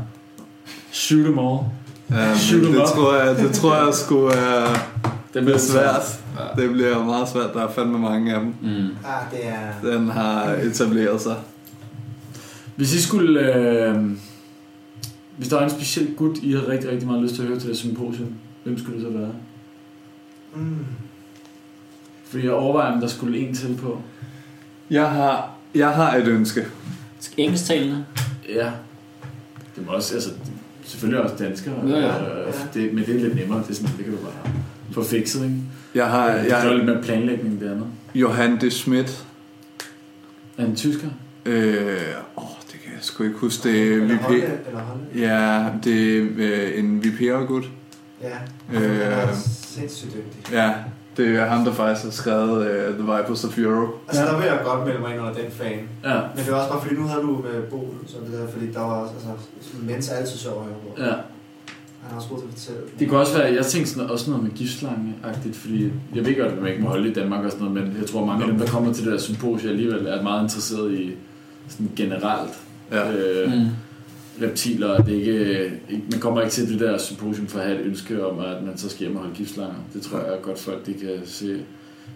[0.92, 1.60] Shoot them all.
[2.12, 2.88] Ja, Shoot men 'em det, up.
[2.88, 4.68] tror jeg, det tror jeg skulle er,
[5.34, 6.20] Det bliver svært.
[6.38, 6.62] Ja.
[6.62, 7.54] Det bliver meget svært.
[7.54, 8.54] Der er fandme mange af dem.
[8.62, 8.90] Mm.
[9.06, 9.92] Ah, det er...
[9.92, 11.36] Den har etableret sig.
[12.76, 13.56] Hvis I skulle...
[13.56, 14.12] Øh,
[15.38, 17.60] hvis der er en speciel gut, I har rigtig, rigtig meget lyst til at høre
[17.60, 18.34] til det symposium,
[18.64, 19.32] hvem skulle det så være?
[20.56, 20.86] Mm.
[22.24, 24.02] Fordi jeg overvejer, om der skulle en til på.
[24.90, 26.66] Jeg har, jeg har et ønske.
[27.38, 28.06] Engelsktalende.
[28.50, 28.72] Ja.
[29.76, 30.30] Det må også, altså,
[30.84, 31.76] selvfølgelig også danskere.
[31.88, 32.48] Ja, ja.
[32.48, 33.60] Øh, det, men det er lidt nemmere.
[33.60, 34.54] Det, er sådan, det kan du bare
[34.92, 35.56] få fikset, ikke?
[35.98, 37.88] Jeg har Jeg, jeg, er lidt mere planlægning det andet.
[38.16, 39.26] Johan de Schmidt.
[40.58, 41.08] Er han tysker?
[41.46, 41.98] Øh,
[42.38, 43.70] åh, det kan jeg sgu ikke huske.
[43.70, 44.22] Det er Eller VP.
[44.22, 45.16] Holland, eller Holland.
[45.16, 47.64] Ja, det er øh, en VP'er-gut.
[48.22, 48.28] Ja,
[48.74, 48.82] Øh.
[48.82, 49.34] han er
[49.68, 50.54] sindssygt dygtig.
[50.54, 50.74] Ja,
[51.18, 52.58] det er ham, der faktisk har skrevet
[52.90, 53.92] uh, The Vipers of Europe.
[54.08, 54.28] Altså, Ja.
[54.32, 55.80] der vil jeg godt melde mig ind under den fan.
[56.04, 56.14] Ja.
[56.36, 58.72] Men det er også bare fordi, nu havde du med Bo, så det der, fordi
[58.72, 59.30] der var også, altså,
[59.84, 61.04] mens er altid sjov høre på.
[61.04, 61.14] ja.
[62.08, 62.82] Han er også at fortælle.
[63.00, 66.52] Det kunne også være, jeg tænkte sådan, også noget med giftslange-agtigt, fordi jeg ved godt,
[66.52, 68.50] at man ikke må holde i Danmark og sådan noget, men jeg tror, mange af
[68.52, 71.12] dem, der kommer til det der symposium alligevel, er meget interesseret i
[71.68, 72.52] sådan generelt
[72.92, 73.12] Ja.
[73.18, 73.66] øh, Mm.
[74.42, 74.88] reptiler.
[74.88, 77.86] og Det ikke, ikke, man kommer ikke til det der symposium for at have et
[77.86, 79.76] ønske om, at man så skal hjem og holde giftslanger.
[79.94, 81.60] Det tror jeg godt folk de kan se,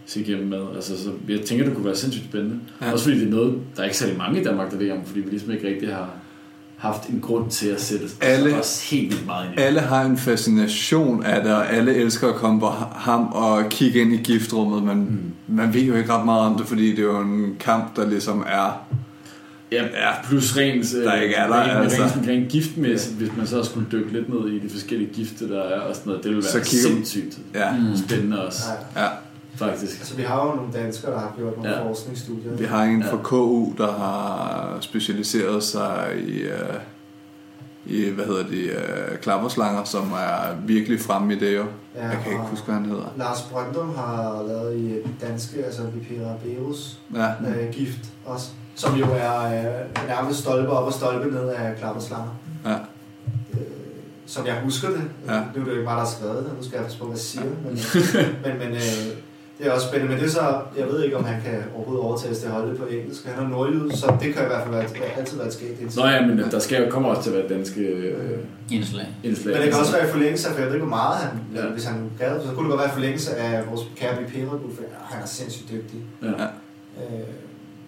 [0.06, 0.62] se igennem med.
[0.76, 2.60] Altså, så jeg tænker, det kunne være sindssygt spændende.
[2.82, 2.86] Ja.
[2.86, 2.92] Ja.
[2.92, 5.06] Også fordi det er noget, der er ikke særlig mange i Danmark, der ved om,
[5.06, 6.10] fordi vi ligesom ikke rigtig har
[6.82, 9.62] haft en grund til at sætte Alle- os helt vildt meget ind i.
[9.62, 14.00] Alle har en fascination af det, og alle elsker at komme på ham og kigge
[14.02, 14.98] ind i giftrummet, men
[15.48, 15.56] Mm.
[15.56, 18.10] man ved jo ikke ret meget om det, fordi det er jo en kamp, der
[18.10, 18.88] ligesom er...
[19.72, 20.12] Ja, Ja.
[20.24, 22.04] plus rent, øh, Der ikke er der, rent, altså.
[22.04, 25.62] rent, rent giftmæssigt, hvis man så skulle dykke lidt ned i de forskellige gifte, der
[25.62, 27.70] er og sådan noget, det ville Så være kigger- sindssygt Ja,
[28.08, 28.62] spændende også,
[28.96, 29.08] Ja.
[29.60, 29.66] Ja.
[29.68, 30.00] faktisk.
[30.00, 31.80] Altså, vi har jo nogle danskere, der har gjort nogle Ja.
[31.82, 31.88] ja.
[31.90, 32.58] forskningsstudier.
[32.58, 33.12] Vi har en Ja.
[33.12, 36.76] fra KU, der har specialiseret sig i, uh,
[37.86, 38.70] i hvad hedder det,
[39.12, 41.66] uh, klapperslanger, som er virkelig fremme i det jo.
[41.96, 43.14] Ja, Jeg kan ikke huske, hvad han hedder.
[43.18, 49.06] Lars Brøndum har lavet i danske, altså Vipera Berus, Ja, øh, gift også, som jo
[49.06, 52.30] er øh, nærmest stolpe op og stolpe ned af klapperslanger.
[52.66, 52.72] ja.
[53.54, 53.58] Øh,
[54.26, 55.02] som jeg husker det.
[55.28, 55.34] Ja.
[55.34, 57.06] Nu er det jo ikke mig, der har skrevet det, nu skal jeg passe på,
[57.06, 57.44] hvad jeg siger.
[57.44, 57.72] Men,
[58.22, 59.18] øh, men, men øh,
[59.62, 60.14] det er også spændende.
[60.14, 60.46] Men det er så,
[60.78, 63.26] jeg ved ikke, om han kan overhovedet overtales til at holde det på engelsk.
[63.26, 64.86] Han er nordjyd, så det kan i hvert fald være,
[65.18, 65.96] altid være et skægt.
[65.96, 68.38] Nå ja, men der skal, kommer også til at være danske øh,
[68.72, 69.08] Indslag.
[69.24, 69.54] indslag.
[69.54, 71.40] Men det kan også være i forlængelse af, for jeg ved ikke, hvor meget han,
[71.56, 71.70] Ja.
[71.70, 74.84] hvis han gad, så kunne det godt være i forlængelse af vores kære VP for
[75.14, 76.00] han er sindssygt dygtig.
[76.22, 76.28] Ja.
[76.28, 77.28] Øh,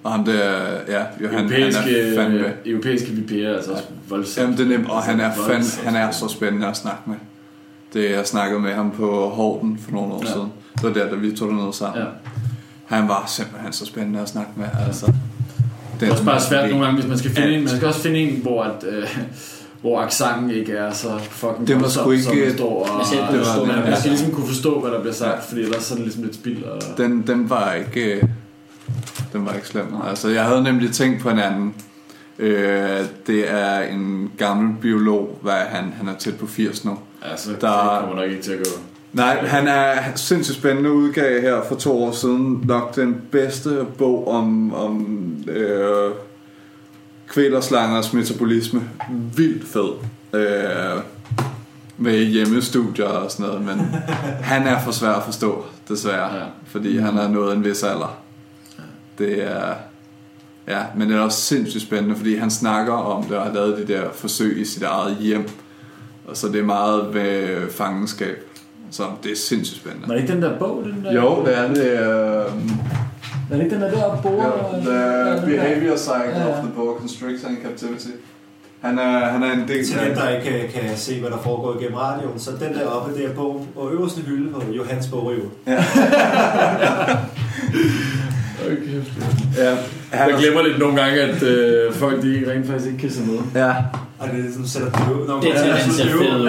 [0.03, 2.53] Og ham der, ja, Johan, han Europæiske, er fandme...
[2.65, 4.43] europæiske VP'er er altså også voldsomt.
[4.43, 7.01] Jamen, det er nemt, og han er, fand, voldsomt han er så spændende at snakke
[7.05, 7.15] med.
[7.93, 10.31] Det, jeg snakkede med ham på Horten for nogle år Ja.
[10.31, 10.51] siden.
[10.75, 12.01] Det var der, da vi tog derned sammen.
[12.03, 12.07] Ja.
[12.85, 14.65] Han var simpelthen så spændende at snakke med.
[14.87, 15.13] Altså,
[15.99, 17.57] Det er også bare svært nogle gange, hvis man skal finde Alt.
[17.57, 17.63] en.
[17.63, 19.17] Man skal også finde en, hvor, at, øh,
[19.81, 22.87] hvor accenten ikke er så fucking Det var sgu ikke- som det står.
[22.87, 25.31] Og, Jeg det var, man, man der skal ligesom kunne forstå, hvad der bliver sagt,
[25.35, 25.39] Ja.
[25.49, 26.63] fordi ellers er det ligesom lidt spild.
[26.63, 28.13] Og, Den, den var ikke...
[28.15, 28.23] øh,
[29.33, 29.85] Den var ikke slem.
[30.09, 31.73] Altså, jeg havde nemlig tænkt på en anden.
[32.39, 36.97] Øh, det er en gammel biolog, hvad er han, han er tæt på 80 nu.
[37.31, 37.55] Altså, Der-
[37.91, 38.79] det kommer nok ikke til at gå.
[39.13, 42.63] Nej, han er sindssygt spændende udgave her for to år siden.
[42.65, 45.05] Nok den bedste bog om, om
[45.47, 46.11] øh,
[47.27, 48.81] kvælerslangers metabolisme.
[49.35, 49.89] Vildt fed.
[50.33, 51.01] Øh,
[51.97, 53.79] med hjemmestudier og sådan noget, men
[54.51, 56.35] han er for svær at forstå, desværre.
[56.35, 56.43] Ja.
[56.67, 58.17] Fordi han har nået en vis alder.
[59.17, 59.73] Det er...
[60.67, 63.87] Ja, men det er også sindssygt spændende, fordi han snakker om det og har lavet
[63.87, 65.47] de der forsøg i sit eget hjem.
[66.27, 68.35] Og så det er meget ved fangenskab.
[68.91, 70.07] Så det er sindssygt spændende.
[70.07, 71.13] Var det ikke den der bog, den der?
[71.13, 71.77] Jo, det er det.
[71.77, 71.99] Øh,
[73.51, 74.43] Er det ikke den der der bog?
[74.85, 78.07] ja, the behavior cycle of the boa constrictor in captivity.
[78.81, 81.37] Han er, han er en del Til dem, der ikke kan, kan se, hvad der
[81.43, 85.07] foregår igennem radioen, så den der oppe, det er bogen og øverste hylde på Johans
[85.07, 85.49] bogreol.
[88.65, 89.01] Okay.
[89.57, 89.75] Ja,
[90.11, 93.21] han Jeg glemmer lidt nogle gange, at øh, folk de rent faktisk ikke kan se
[93.21, 93.37] med.
[93.55, 93.73] Ja,
[94.23, 95.27] Og det er sådan, sætter det ud.
[95.27, 96.45] Når Det er til, at han ser fed ud.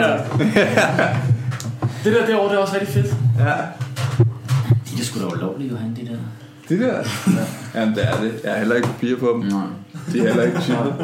[2.04, 3.06] Det der derovre, det er også rigtig fedt.
[3.38, 3.52] ja.
[4.96, 6.16] De er sgu da ulovlige, Johan, de der.
[6.68, 6.94] Det der.
[6.94, 7.80] Ja.
[7.80, 8.40] Jamen, det er det.
[8.44, 9.40] Jeg har heller ikke papir på dem.
[9.52, 9.66] Nej.
[10.12, 10.94] De er heller ikke chippet.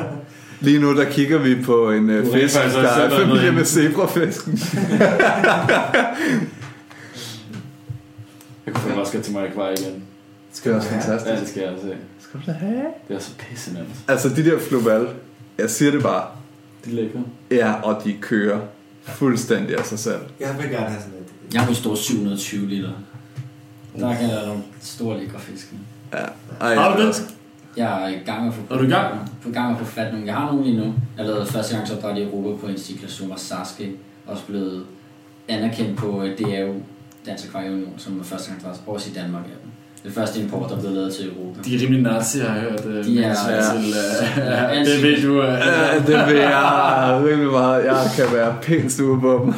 [0.61, 4.59] Lige nu, der kigger vi på en uh, fisk, også der er familie med zebrafisken.
[8.67, 9.95] Jeg kunne faktisk godt til mig akvarie igen.
[9.95, 10.03] Det
[10.53, 11.51] skal også Ja, det fantastisk.
[11.53, 11.95] skal jeg se.
[12.21, 12.83] Skal du da have?
[13.09, 13.89] Det er så pisse nemt.
[14.09, 15.09] Altså, de der floval,
[15.59, 16.25] jeg siger det bare,
[16.85, 17.25] De er lækre.
[17.51, 18.61] ja, og de kører
[19.03, 20.21] fuldstændig af sig selv.
[20.41, 21.55] Jeg vil gerne have sådan et.
[21.55, 22.91] Jeg har en stor 720 liter.
[23.99, 25.75] Der kan jeg nogle store lækre fisk.
[26.13, 26.19] Ja.
[26.61, 27.13] Ej, Har du den?
[27.77, 29.31] Jeg er i gang med at få Er du i gang?
[29.43, 30.27] På gang med at få fat nogle.
[30.27, 30.95] Jeg har nogle lige nu.
[31.19, 33.93] Jeg lavede første gang så opdræt i Europa på en Ciklosoma Saske.
[34.27, 34.85] Også blevet
[35.49, 36.75] anerkendt på DAO,
[37.27, 39.45] Dansk Akvarieunion, som er første gang der også i Danmark.
[39.45, 39.70] Ja.
[40.05, 41.61] Det første import, der er blevet lavet til Europa.
[41.65, 42.87] De er rimelig nazi, har jeg hørt.
[42.87, 43.63] øh, De er- ja.
[43.73, 45.43] til, øh, Ja, ja, det ved du.
[45.43, 45.49] øh.
[45.49, 47.85] Ja, det vil jeg rimelig meget.
[47.85, 49.55] Jeg kan være pænt stue på dem.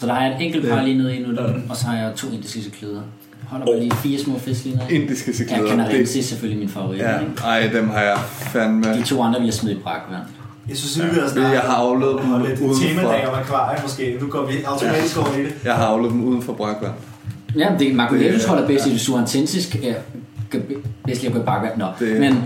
[0.00, 1.28] Så der har jeg et enkelt par lige nede i nu,
[1.70, 3.00] og så har jeg to indiske klæder.
[3.46, 4.94] Holder bare lige fire små fisk lige nede.
[4.94, 5.68] Indiske Ja, ciklider.
[5.68, 6.98] Canarensis er selvfølgelig min favorit.
[6.98, 8.94] Ja, ej, dem har jeg fandme.
[8.94, 10.22] De to andre vil jeg smide i brakvand.
[10.68, 13.78] Jeg synes, vi vil Jeg har afledt dem Og lidt uden temadag for, om akvarie
[13.82, 14.16] måske.
[14.20, 15.54] Nu går vi automatisk over i det.
[15.64, 16.92] jeg har afledt dem uden for brakvand.
[17.56, 19.76] Ja, det er Marco Det er- Levis holder bedst i det surantensisk.
[19.82, 19.94] Ja,
[21.06, 21.78] bedst lige i bakvand.
[21.78, 22.32] Nå, Det- men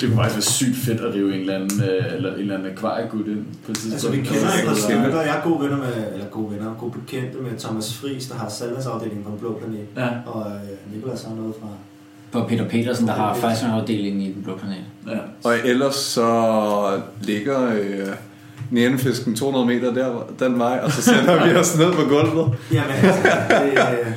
[0.00, 2.54] Det kunne faktisk være sygt fedt at rive en eller anden, øh, eller en eller
[2.58, 3.92] anden akvariegud ind på et tidspunkt.
[3.92, 5.20] Altså, vi kender Og ikke så- stykker.
[5.20, 8.48] Jeg er gode venner med, eller gode venner, gode bekendte med Thomas Friis, der har
[8.48, 9.86] salgsafdelingen på Den Blå Planet.
[9.96, 11.68] Ja, Og øh, Nicolas har noget fra...
[12.32, 14.76] på Peter Petersen, der har faktisk en afdeling i den blå planet.
[15.06, 15.18] ja.
[15.44, 18.06] Og ellers så ligger øh,
[18.70, 22.58] nærnefisken 200 meter der, den vej, og så sender vi os ned på gulvet.
[22.72, 24.12] Jamen, altså, det, øh,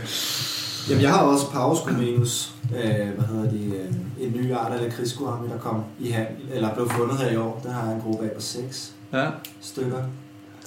[0.89, 5.47] jamen, jeg har også Pauscomenus, øh, hvad hedder de, øh, en ny art af lakridsgurami,
[5.49, 7.59] der kom i handel, eller blev fundet her i år.
[7.63, 9.25] Den har jeg en gruppe af på seks Ja.
[9.61, 9.97] stykker.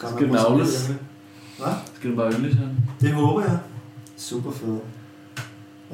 [0.00, 0.98] Gør Skal man den hjemme.
[1.58, 1.72] Hvad?
[1.94, 2.66] Skal det bare yndes her?
[3.00, 3.58] Det håber jeg.
[4.16, 4.76] Super fed.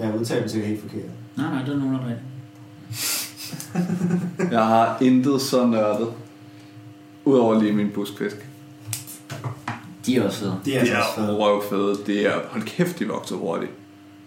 [0.00, 1.02] Jeg udtaler dem sikkert helt forkert.
[1.36, 2.24] Nej, nej, det er nogen, der er rigtigt.
[4.52, 6.08] Jeg har intet så nørdet,
[7.28, 8.36] udover lige min buskfisk.
[10.06, 10.54] De er også fede.
[10.64, 11.36] Det er De altså også er fede.
[11.36, 11.96] røvfede.
[12.06, 13.72] Det er, hold kæft, de vokser hurtigt.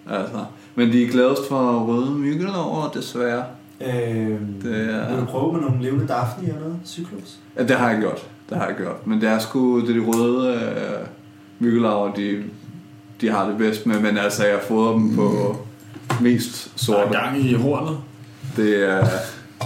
[0.10, 0.46] Altså.
[0.76, 3.44] Men de er gladest for røde myggelover, desværre.
[3.82, 6.78] Øhm, Det er- Vil du prøve med nogle levende daphne eller noget?
[6.86, 7.38] Cyklus?
[7.58, 8.28] Ja, det har jeg gjort.
[8.50, 9.08] Det har jeg gjort.
[9.08, 11.08] Men det er sgu det er de røde øh,
[11.60, 12.44] myggelarver, de,
[13.22, 14.00] de har det bedst med.
[14.00, 15.58] Men altså, jeg fodrer dem på
[16.22, 17.00] mest Der sorte.
[17.02, 17.98] er gang i hornet.
[18.56, 19.06] Det er...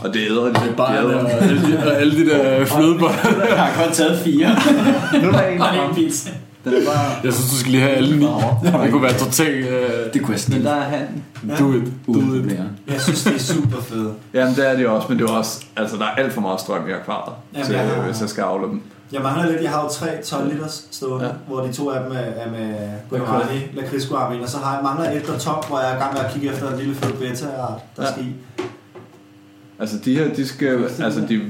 [0.04, 0.54] Og det æder de.
[0.54, 3.16] Det er bare og alle de, og alle de der flødeboller.
[3.50, 4.50] Jeg har kun taget fire.
[5.22, 5.96] Nu er der en, der det er en rammer.
[5.96, 6.30] pizza.
[6.66, 7.12] Den er bare...
[7.24, 8.26] Jeg synes, du skal lige have alle ni.
[8.84, 9.68] Det kunne være totalt...
[9.68, 10.64] Øh, Det kunne jeg Men stille.
[10.70, 11.24] der er han.
[11.60, 11.84] do it.
[12.08, 12.60] Do it.
[12.92, 14.14] Jeg synes, det er super fedt.
[14.34, 15.64] Jamen, det er de også, men det er også...
[15.78, 18.30] Altså, der er alt for meget strøm i akvariet, Jamen, til, jeg har- hvis jeg
[18.30, 18.82] skal afle dem.
[19.12, 21.32] Jeg mangler lidt, jeg har jo tre 12 liters stående, Ja.
[21.48, 22.76] hvor de to af dem er, er med
[23.10, 26.00] Guarani, lakridsguarmin, og så har jeg mangler et, der er tom, hvor jeg er i
[26.00, 28.12] gang med at kigge efter en lille fed beta-art, der Ja.
[28.12, 28.34] skal i.
[29.80, 30.84] Altså, de her, de skal...
[31.04, 31.42] Altså, de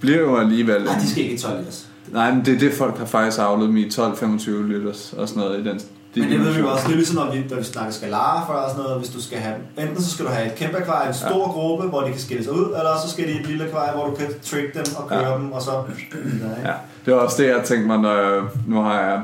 [0.00, 0.84] bliver jo alligevel...
[0.84, 1.88] Nej, de skal ikke i 12 liters.
[2.12, 5.42] Nej, men det er det, folk har faktisk aflet dem i 12-25 liters og sådan
[5.42, 5.80] noget i den...
[6.16, 8.46] Men det ved vi jo også, det er ligesom, når vi, når vi snakker skalarer
[8.46, 10.76] før og sådan noget, hvis du skal have enten så skal du have et kæmpe
[10.76, 11.52] akvarie, en stor ja.
[11.52, 14.06] gruppe, hvor de kan skille sig ud, eller så skal de et lille akvarie, hvor
[14.06, 15.36] du kan trick dem og køre Ja.
[15.36, 15.70] dem, og så...
[15.72, 16.68] Ja.
[16.70, 16.74] Ja,
[17.06, 19.22] det var også det, jeg tænkte mig, når jeg, nu har jeg...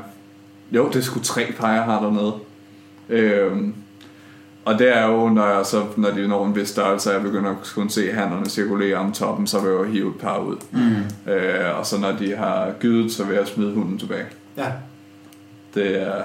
[0.71, 2.33] Jo, det er sgu tre par, jeg har dernede.
[3.09, 3.73] Øhm,
[4.65, 7.21] og det er jo, når, jeg så, når de når en vis størrelse, og jeg
[7.23, 10.37] begynder at kunne se hannerne cirkulere om toppen, så vil jeg jo hive et par
[10.39, 10.55] ud.
[10.71, 11.31] Mm.
[11.31, 14.25] Øh, og så når de har gydet, så vil jeg smide hunden tilbage.
[14.57, 14.71] ja.
[15.75, 16.23] Det er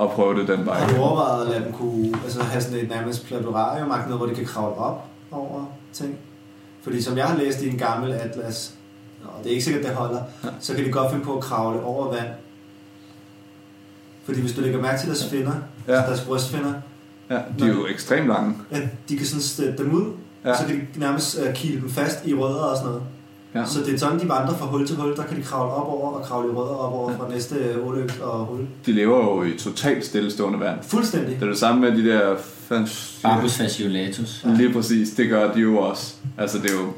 [0.00, 0.78] at prøve det den vej.
[0.78, 4.26] Har du overvejet at lade dem kunne altså, have sådan et nærmest platurarium noget, hvor
[4.26, 6.16] de kan kravle op over ting?
[6.82, 8.74] Fordi som jeg har læst i en gammel atlas,
[9.24, 10.20] og det er ikke sikkert, det holder,
[10.60, 12.28] så kan de godt finde på at kravle over vand.
[14.24, 15.52] Fordi hvis du lægger mærke til deres finner,
[15.88, 15.92] Ja.
[15.94, 16.06] ja.
[16.06, 16.72] deres brystfinner,
[17.30, 18.54] Ja, de er jo ekstremt lange.
[18.70, 20.04] at de kan sådan støtte dem ud,
[20.44, 20.48] Ja.
[20.48, 20.56] ja.
[20.56, 23.02] så kan de nærmest uh, kile dem fast i rødder og sådan noget.
[23.54, 23.60] Ja.
[23.60, 23.66] Ja.
[23.66, 25.86] Så det er sådan, de vandrer fra hul til hul, der kan de kravle op
[25.88, 28.60] over og kravle i rødder op over fra næste åløb og hul.
[28.86, 30.78] De lever jo i totalt stillestående vand.
[30.82, 31.34] Fuldstændig.
[31.34, 32.36] Det er det samme med de der...
[33.22, 34.46] Barbus fasciolatus.
[34.56, 36.14] Lige præcis, det gør de jo også.
[36.38, 36.92] Altså det er jo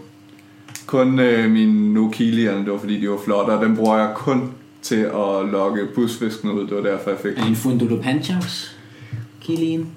[0.87, 4.53] kun øh, mine nokilierne, det var fordi de var flotte, og dem bruger jeg kun
[4.83, 6.67] til at lokke busfisken ud.
[6.67, 8.69] Det var derfor, jeg fik Er en fundulopanchax?
[9.41, 9.89] Kilien?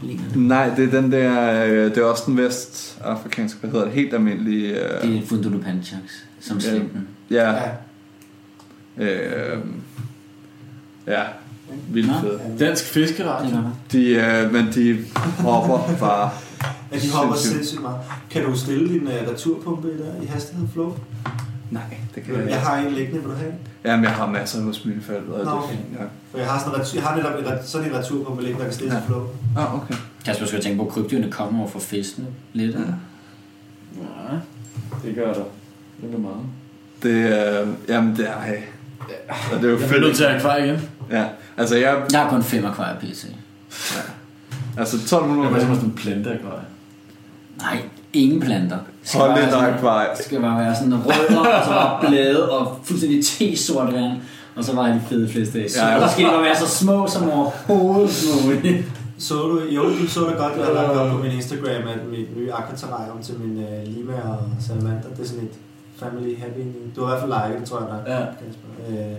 [0.00, 0.36] Det.
[0.36, 4.14] Nej, det er den der, øh, det er også den vestafrikanske, hvad hedder det, helt
[4.14, 6.00] almindelige, Det øh, er en fundulopanchax,
[6.40, 7.08] som slimpen.
[7.30, 7.52] ja,
[8.98, 9.04] Ja.
[9.04, 9.58] øh,
[11.06, 11.22] ja,
[11.88, 12.14] vildt Nå.
[12.20, 12.40] fede.
[12.58, 13.44] Dansk fiskeret.
[13.46, 13.70] Det var der.
[13.92, 14.98] De, øh, men de
[15.38, 16.30] hopper bare
[16.92, 17.54] Ja, de hopper Sindssygt.
[17.54, 17.96] sindssygt meget.
[18.30, 20.96] Kan du stille din uh, returpumpe i, der, i hastighed flow?
[21.74, 21.82] Nej,
[22.14, 22.58] det kan jeg Jeg ikke.
[22.58, 23.50] har en liggende, vil du have?
[23.50, 23.58] en?
[23.84, 25.70] Jamen, jeg har masser hos mine forældre, og det Nå, er okay.
[25.74, 26.04] fint, ja.
[26.30, 28.68] For jeg har, sådan en retur, jeg har netop en, sådan en returpumpe liggende, der
[28.68, 29.00] kan stille Ja.
[29.00, 29.26] til flow.
[29.58, 29.94] Ah, okay.
[30.24, 32.74] Kasper skal tænke på, at krybdyrene kommer over for fiskene lidt.
[32.76, 32.80] Ja.
[33.96, 34.36] Ja,
[35.04, 35.42] det gør der.
[36.02, 36.36] Det gør meget.
[37.02, 38.56] Det er, jamen det er, hey.
[39.52, 40.16] Og det er jo Jeg bliver nødt fedt.
[40.16, 40.80] til at akvar igen.
[41.10, 41.24] Ja,
[41.56, 43.04] altså jeg, Jeg har kun fem akvarier pt.
[43.04, 45.74] altså Jeg 1200 var meter.
[45.74, 46.60] sådan en plante akvar.
[47.58, 47.82] Nej,
[48.22, 48.76] ingen planter.
[49.00, 50.08] Det skal Hold bare lidt være sådan- akvarie.
[50.16, 54.12] Det skal bare være sådan rødder, og så bare blade, og fuldstændig te-sort vand.
[54.56, 55.66] Og så var de fede fleste af.
[55.76, 56.06] Ja, ja.
[56.08, 58.84] Så skal de bare være så små som overhovedet muligt.
[59.18, 62.36] Så du, jo, du så det godt, jeg lagt op på min Instagram, at mit
[62.36, 65.54] nye aquaterrarium til min uh, lima og salamander, det er sådan et
[65.96, 66.60] family happy.
[66.96, 68.08] Du har i hvert fald liket det, tror jeg nok.
[68.08, 68.18] Ja.
[68.20, 68.68] Kasper.
[68.88, 69.16] Øh,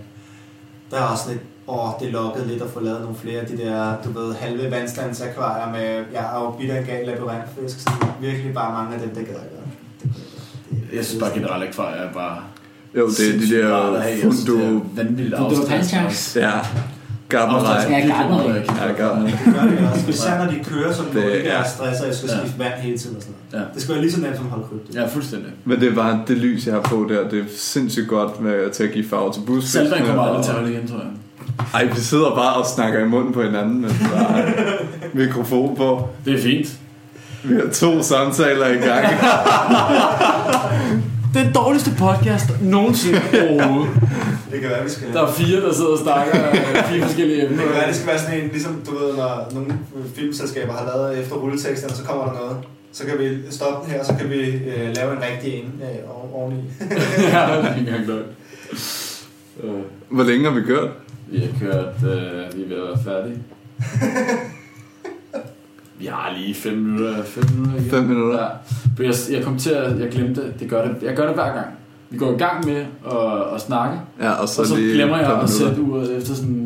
[0.92, 3.46] der er også sådan et, åh, det lokkede lidt at få lavet nogle flere af
[3.48, 7.90] de der, du ved, halve vandstandsakvarier med, jeg har jo bitter en gal labyrintfisk, så
[8.22, 9.62] virkelig bare mange af dem, det gad jeg
[10.94, 12.38] jeg synes bare generelt akvar er bare...
[12.98, 14.82] Jo, det er de der fundo...
[14.96, 16.12] Vanvittigt Fundo afstand.
[16.36, 16.52] Ja,
[17.30, 17.86] gammerej.
[17.90, 18.58] Ja, gartneri.
[18.58, 19.32] Ja, gartneri.
[19.32, 20.10] Det gør det også.
[20.10, 22.38] Især når de kører, så Det- ikke er stress, og jeg skal Ja.
[22.40, 23.66] skifte vand hele tiden og sådan noget.
[23.68, 23.74] Ja.
[23.74, 25.00] Det skal være lige så nemt som at holde krypto.
[25.00, 25.52] Ja, fuldstændig.
[25.66, 27.30] Men det er bare det lys, jeg har på der.
[27.30, 29.84] Det er sindssygt godt med, til at give farve til busfiskene.
[29.90, 31.08] Saltvand kommer aldrig og- til at holde igen, tror jeg.
[31.74, 34.52] Ej, vi sidder bare og snakker i munden på hinanden, men der er
[35.14, 36.08] mikrofon på.
[36.26, 36.68] Det er fint.
[37.44, 39.06] Vi har to samtaler i gang.
[41.34, 43.94] Den dårligste podcast nogensinde overhovedet.
[44.52, 45.14] Det kan være, vi skal...
[45.14, 47.64] Der er fire, der sidder og snakker øh, fire forskellige Det emner.
[47.64, 49.74] kan være, det skal være sådan en, ligesom du ved, når nogle
[50.16, 52.58] filmselskaber har lavet efter rulleteksterne, så kommer der noget.
[52.94, 55.82] Så kan vi stoppe den her, og så kan vi øh, lave en rigtig en
[55.82, 56.64] øh, oven- oveni.
[56.82, 58.24] ja, det er ikke engang løgn.
[59.64, 59.70] Øh,
[60.10, 60.90] Hvor længe har vi kørt?
[61.28, 63.40] Vi har kørt, øh, vi er ved at være færdige.
[66.00, 67.90] Vi har lige 5 minutter, 5 minutter igen.
[67.90, 68.40] Fem minutter.
[69.00, 69.04] Ja.
[69.04, 71.68] Jeg, jeg kom til at, jeg glemte, det gør det, jeg gør det hver gang.
[72.10, 75.42] Vi går i gang med at, at snakke, Ja, og så, og så glemmer jeg
[75.42, 76.65] at sætte uret efter sådan...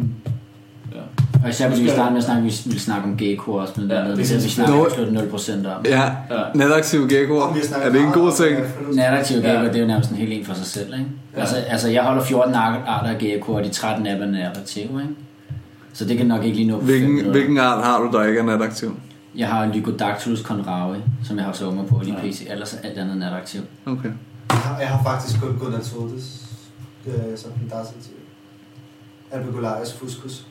[1.43, 3.89] Og især hvis vi starter med at snakke, vi ville snakke om gecko også, men
[3.89, 5.85] Ja, ja, det det, er vi snakker absolut 0% om.
[5.85, 6.43] Ja, Ja.
[6.55, 7.41] nataktive geckoer.
[7.41, 8.57] Om Er det en god ting?
[8.57, 9.63] om, øh, Narrativ gecko, Ja.
[9.63, 11.05] det er jo nærmest en helt en for sig selv, ikke?
[11.35, 11.39] Ja.
[11.39, 14.83] Altså, altså, jeg holder 14 arter af gecko, og de 13 af dem er narrative,
[15.01, 15.15] ikke?
[15.93, 18.23] Så det kan nok ikke lige nå på fem Hvilken, hvilken art har du, der
[18.25, 18.95] ikke er nataktiv?
[19.35, 22.29] Jeg har Lycodactylus conravi, som jeg har så unger på lige Ja.
[22.31, 22.41] pt.
[22.51, 23.61] Ellers er alt andet nataktiv.
[23.85, 24.09] Okay.
[24.49, 26.45] Jeg har, jeg har faktisk kun Gonatodes,
[27.07, 28.13] øh, som den dasentiv.
[29.31, 30.45] Albicularis fuscus.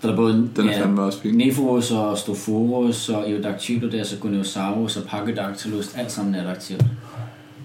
[0.00, 1.34] Så der er både Den er fandme også fin.
[1.34, 6.84] Nephorus og Stophoros og Eodactylus og Goniosaurus og Pachydaktylus, alt sammen nataktivt.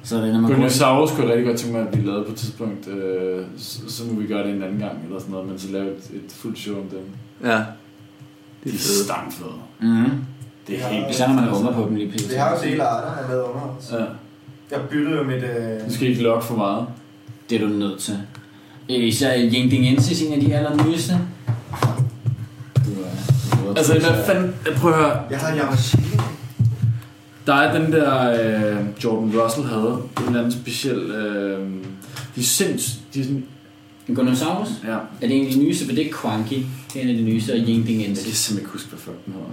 [0.03, 0.51] Så det er, når man.
[0.51, 2.87] Goniosaurus kunne jeg rigtig godt tænke mig, at vi lavede på et tidspunkt.
[2.87, 5.71] Øh, så, så må vi gøre det en anden gang, eller sådan noget, men så
[5.71, 6.99] lave et, et fuldt show om dem.
[7.43, 7.57] Ja.
[8.63, 9.49] De er stamfede.
[9.81, 10.11] Mm-hmm.
[10.67, 10.93] Det er Ja.
[10.93, 12.29] helt Især når man har unger på dem lige pt.
[12.31, 13.91] Vi har jo en del arter af med under os.
[13.91, 14.05] Ja.
[14.71, 15.35] Jeg byttede jo mit...
[15.43, 16.85] Øh, Du skal ikke lokke for meget.
[17.49, 18.13] Det er du nødt til.
[18.89, 21.13] Øh, Især Yingdingensis, en af de allernyeste.
[23.71, 24.55] Er Altså, hvad fanden...
[24.77, 25.19] Prøv at høre.
[25.29, 26.23] jeg har Yamashita.
[27.47, 29.97] Der er den der øh, Jordan Russell havde.
[30.17, 30.97] En eller anden speciel...
[30.99, 31.59] Øh,
[32.35, 33.13] de er sindssygt...
[33.13, 33.43] De er sådan,
[34.07, 34.17] En
[34.87, 34.97] ja.
[35.21, 35.85] Er det en af de nyeste?
[35.85, 36.53] For det er Quanky.
[36.93, 39.33] Det er en af de nyeste, og Jeg kan simpelthen ikke huske, hvad fuck den
[39.33, 39.47] hedder.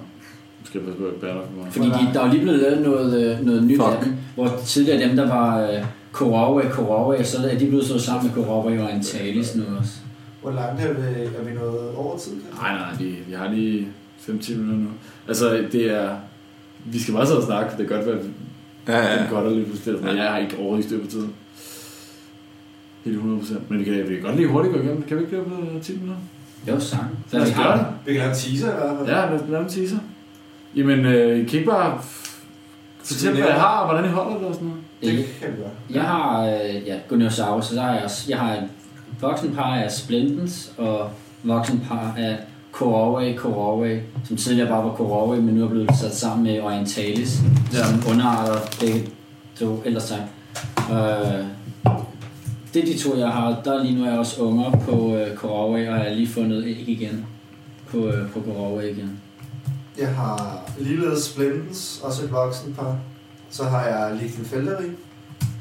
[0.65, 1.73] Skal jeg jeg bærer for mig.
[1.73, 3.93] Fordi de, der er jo lige blevet lavet noget, øh, noget nyt Fuck.
[3.93, 8.03] af dem, hvor tidligere dem, der var øh, Koraue, Koraue, så er de blevet slået
[8.03, 9.93] sammen med Koraue og Antalis nu også.
[10.43, 12.33] Hvor langt er, det, er vi nået over tid?
[12.63, 13.89] Nej, nej, vi, vi har lige
[14.29, 14.89] 5-10 minutter nu.
[15.29, 16.17] Altså, det er...
[16.85, 18.25] Vi skal bare sidde og snakke, for det kan godt være, at
[18.89, 19.15] Ja, ja.
[19.15, 19.23] ja.
[19.23, 20.05] det godt er lidt pludselig.
[20.05, 21.33] Men jeg har ikke overhovedet styr på tiden.
[23.05, 23.23] Helt 100%.
[23.69, 25.03] Men vi kan, vi kan godt lige hurtigt gå igennem.
[25.03, 26.17] Kan vi ikke gøre på 10 minutter?
[26.67, 27.19] Det var sang.
[27.31, 27.87] Så Lad os vi gøre det.
[28.07, 29.09] Vi kan lave en teaser i hvert fald.
[29.09, 29.99] Ja, lad, lad mig teaser.
[30.77, 32.25] Jamen, øh, I kan ikke bare f-
[33.05, 34.83] Fortæl, hvad jeg har, og hvordan I holder det og sådan noget.
[35.03, 35.71] Det kan vi gøre.
[35.91, 38.69] Jeg har, øh, ja, Gunnosaurus, så har jeg, også- jeg har et
[39.21, 41.11] voksenpar af Splendens, og
[41.43, 42.37] voksenpar af
[42.79, 47.41] Koroway, Koroway, som tidligere bare var Koroway, men nu er blevet sat sammen med Orientalis,
[47.73, 47.85] Ja.
[47.85, 49.09] som underarter begge
[49.59, 50.23] to, ellers sagt.
[50.91, 51.45] Øh,
[52.75, 53.61] det er de to, jeg har.
[53.65, 56.29] Der er lige nu er jeg også unger på øh, Koroway, og jeg har lige
[56.29, 57.27] fundet æg igen
[57.91, 59.21] på, øh, på Koroway igen.
[59.99, 62.97] Jeg har ligeledes Splendens, også et voksen par.
[63.51, 64.85] Så har jeg Lichtenfelderi,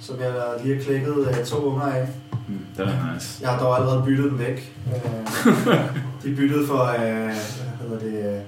[0.08, 0.34] som jeg
[0.64, 2.08] lige har klikket øh, to unger af.
[2.47, 3.38] Mm, det er nice.
[3.41, 4.76] Jeg har dog allerede byttet dem væk.
[4.88, 5.76] Øh,
[6.24, 7.34] De byttede for, øh,
[7.80, 8.41] hvad hedder det, øh,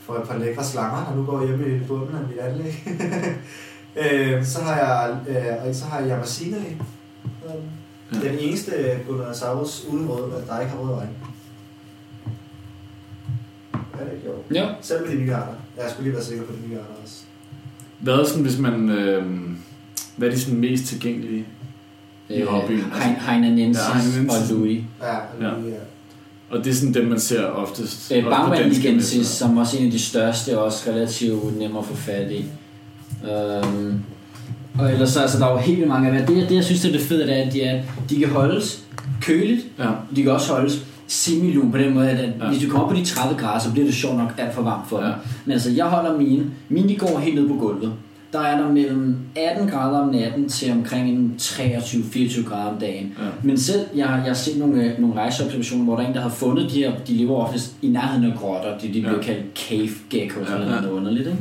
[0.00, 2.84] for et par lækre slanger, der nu går hjemme i bunden af mit anlæg.
[4.36, 6.76] øh, så har jeg, øh, og så har jeg Yamasina i.
[8.12, 8.28] Ja.
[8.28, 8.72] Den eneste
[9.08, 11.10] Gunnosaurus uden rød, der ikke har rød øjne.
[13.72, 14.54] Er det jo?
[14.54, 14.68] Ja.
[14.80, 15.54] Selv med de nye arter.
[15.76, 17.22] Jeg skulle lige være sikker på de nye arter også.
[17.98, 18.88] Hvad sådan, hvis man...
[18.88, 19.53] Øh,
[20.16, 21.44] hvad er de sådan mest tilgængelige?
[22.30, 22.80] I hobbyen.
[22.80, 24.50] Hein- Heinanensis Ja, Heinanensis.
[24.50, 24.82] og Louis.
[25.02, 25.52] Ja, Ja.
[25.60, 25.78] lige, ja.
[26.56, 28.12] Og det er sådan dem, man ser oftest.
[28.16, 29.34] Øh, også på danske Bangvandigensis, lister.
[29.46, 32.44] som også er en af de største, og også relativt nemmere at få fat i.
[33.30, 34.00] Øhm,
[34.78, 36.36] og ellers så altså, der er jo helt vildt mange af dem.
[36.36, 38.28] Det, det, jeg synes, det er det fede, det er, at de, er, de kan
[38.28, 38.84] holdes
[39.22, 39.88] køligt, Ja.
[40.16, 42.48] de kan også holdes semilun på den måde, at, at Ja.
[42.48, 44.88] hvis du kommer på de 30 grader, så bliver det sjovt nok alt for varmt
[44.88, 45.06] for dem.
[45.06, 45.12] Ja.
[45.44, 46.44] Men altså, jeg holder mine.
[46.68, 47.92] Mine, de går helt ned på gulvet.
[48.34, 53.12] Der er der mellem 18 grader om natten til omkring en 23-24 grader om dagen.
[53.18, 53.24] Ja.
[53.42, 56.20] Men selv, jeg, jeg har set nogle, øh, nogle rejseobservationer, hvor der er en, der
[56.20, 59.22] har fundet de her, de lever oftest i nærheden af grotter, de, de bliver Ja.
[59.22, 60.80] kaldt cave geckos, Ja, eller ja.
[60.80, 61.38] noget underligt, ikke?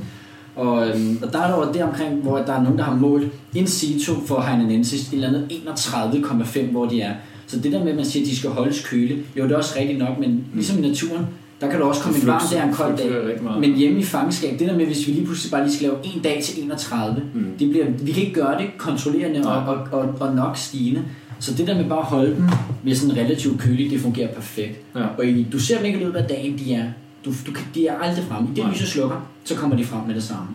[0.55, 3.27] Og, øhm, og der er der det omkring, hvor der er nogen, der har målt
[3.55, 7.13] in situ for Heinenensis et eller andet 31,5, hvor de er.
[7.47, 9.57] Så det der med, at man siger, at de skal holdes køle, jo, det er
[9.57, 11.25] også rigtigt nok, men ligesom i naturen,
[11.62, 13.39] der kan der også komme en varm dag og en kold dag.
[13.60, 15.97] Men hjemme i fangenskab, det der med, hvis vi lige pludselig bare lige skal lave
[16.16, 17.45] en dag til 31, Mm.
[17.60, 21.01] det bliver, vi kan ikke gøre det kontrollerende og, og, og, og nok stigende.
[21.39, 22.49] Så det der med bare at holde dem
[22.84, 24.80] ved sådan relativt køligt, det fungerer perfekt.
[24.95, 25.01] Ja.
[25.18, 26.86] Og i, du ser dem ikke i løbet af dagen, de er,
[27.26, 28.49] du, du, de er aldrig fremme.
[28.56, 30.47] I det lyset slukker, så kommer de frem med det samme.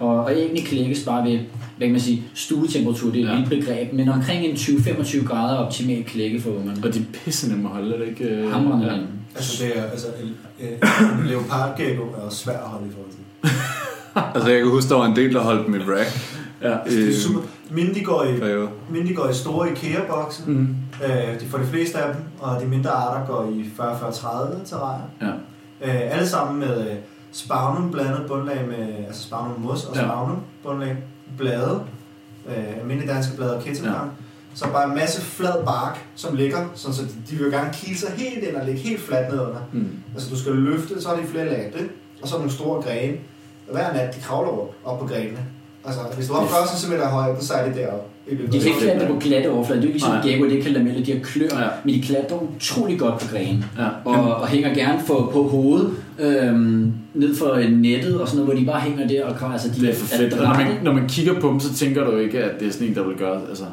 [0.00, 1.38] Og, og æggene klækkes bare ved,
[1.76, 3.44] hvad kan man sige, stuetemperatur, det er et Ja.
[3.48, 6.80] begreb, men omkring en 20-25 grader er optimal klække for ungerne.
[6.84, 8.24] Og de er pisse nemme at holde, er det ikke?
[8.24, 8.98] øh, Hamrende ja.
[9.36, 10.28] Altså, det er, altså, en,
[11.20, 13.20] en leopardgecko er også svær at holde i forhold til.
[14.34, 16.08] Altså, jeg kan huske, der var en del, der holdt dem i rack.
[16.62, 16.68] Ja.
[16.68, 17.40] Det er Øh, super.
[17.70, 18.34] Mine, de går i,
[19.08, 20.42] de går i store IKEA-bokse.
[20.46, 20.76] Mm.
[21.04, 25.04] Øh, de, for de fleste af dem, og de mindre arter går i 40-40-30 terræner.
[25.22, 25.26] Ja.
[25.86, 26.96] Øh, alle sammen med øh,
[27.38, 30.00] spagnum blandet bundlag med, altså spagnum mos og Ja.
[30.00, 30.96] spagnum bundlag,
[31.38, 31.80] blade,
[32.48, 33.96] øh, almindelige danske blade og kittelgang.
[33.96, 34.24] Ja.
[34.54, 37.98] Så bare en masse flad bark, som ligger, sådan så de, de vil gerne kile
[37.98, 39.60] sig helt ind og ligge helt fladt nedunder.
[39.72, 39.90] Mm.
[40.14, 41.90] Altså du skal løfte, så er de flere lag, ikke?
[42.22, 43.16] og så nogle store grene.
[43.72, 45.38] Hver nat, de kravler rundt op på grenene.
[45.84, 48.04] Altså, hvis du har 40 cm højde, så er de deroppe.
[48.30, 49.80] De kan ikke klatre på glatte overflader.
[49.80, 50.26] Det er jo ligesom Nej.
[50.28, 51.60] gecko, det kan lamelle, de har klør, Ja.
[51.60, 51.68] ja.
[51.84, 53.64] men de klatrer utrolig godt på grenen.
[53.78, 53.86] Ja.
[54.04, 58.60] Og, og hænger gerne på, på hovedet, øhm, ned for nettet og sådan noget, hvor
[58.60, 59.52] de bare hænger der og kvar.
[59.52, 60.32] Altså, de Det er for fedt.
[60.34, 62.72] Og når man, når man kigger på dem, så tænker du ikke, at det er
[62.72, 63.40] sådan en, der vil gøre...
[63.48, 63.64] Altså,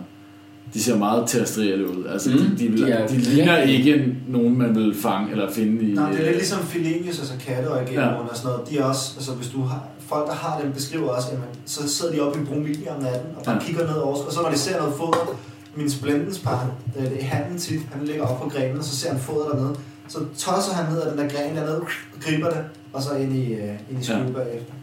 [0.74, 2.04] de ser meget terrestrielle ud.
[2.14, 4.96] Altså, mm, de, de, vil, de de, er de ligner rigtig- ikke nogen, man vil
[4.96, 5.94] fange eller finde i...
[5.94, 8.02] Nej, det er øh, lidt ligesom Filenius, altså katte og Ja.
[8.02, 8.08] ja.
[8.08, 8.70] og sådan noget.
[8.72, 11.90] De er også, altså hvis du har, folk der har dem beskriver også, jamen, så
[11.90, 12.48] sidder de oppe i en
[12.90, 13.62] om natten, og bare Ja.
[13.66, 15.38] kigger ned over, og så når de ser noget foder,
[15.76, 19.12] min splendens par, det er handen tit, han ligger op på grenen, og så ser
[19.12, 19.76] han foder dernede,
[20.08, 21.82] så tosser han ned af den der gren dernede,
[22.22, 23.60] griber det, og så ind i, uh,
[23.92, 24.32] ind i skjul Ja.
[24.32, 24.74] bagefter.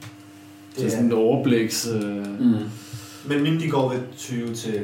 [0.76, 1.86] Det er sådan et overbliks...
[1.86, 2.54] Øh, Mm.
[3.26, 4.82] Men mine de går ved 20 til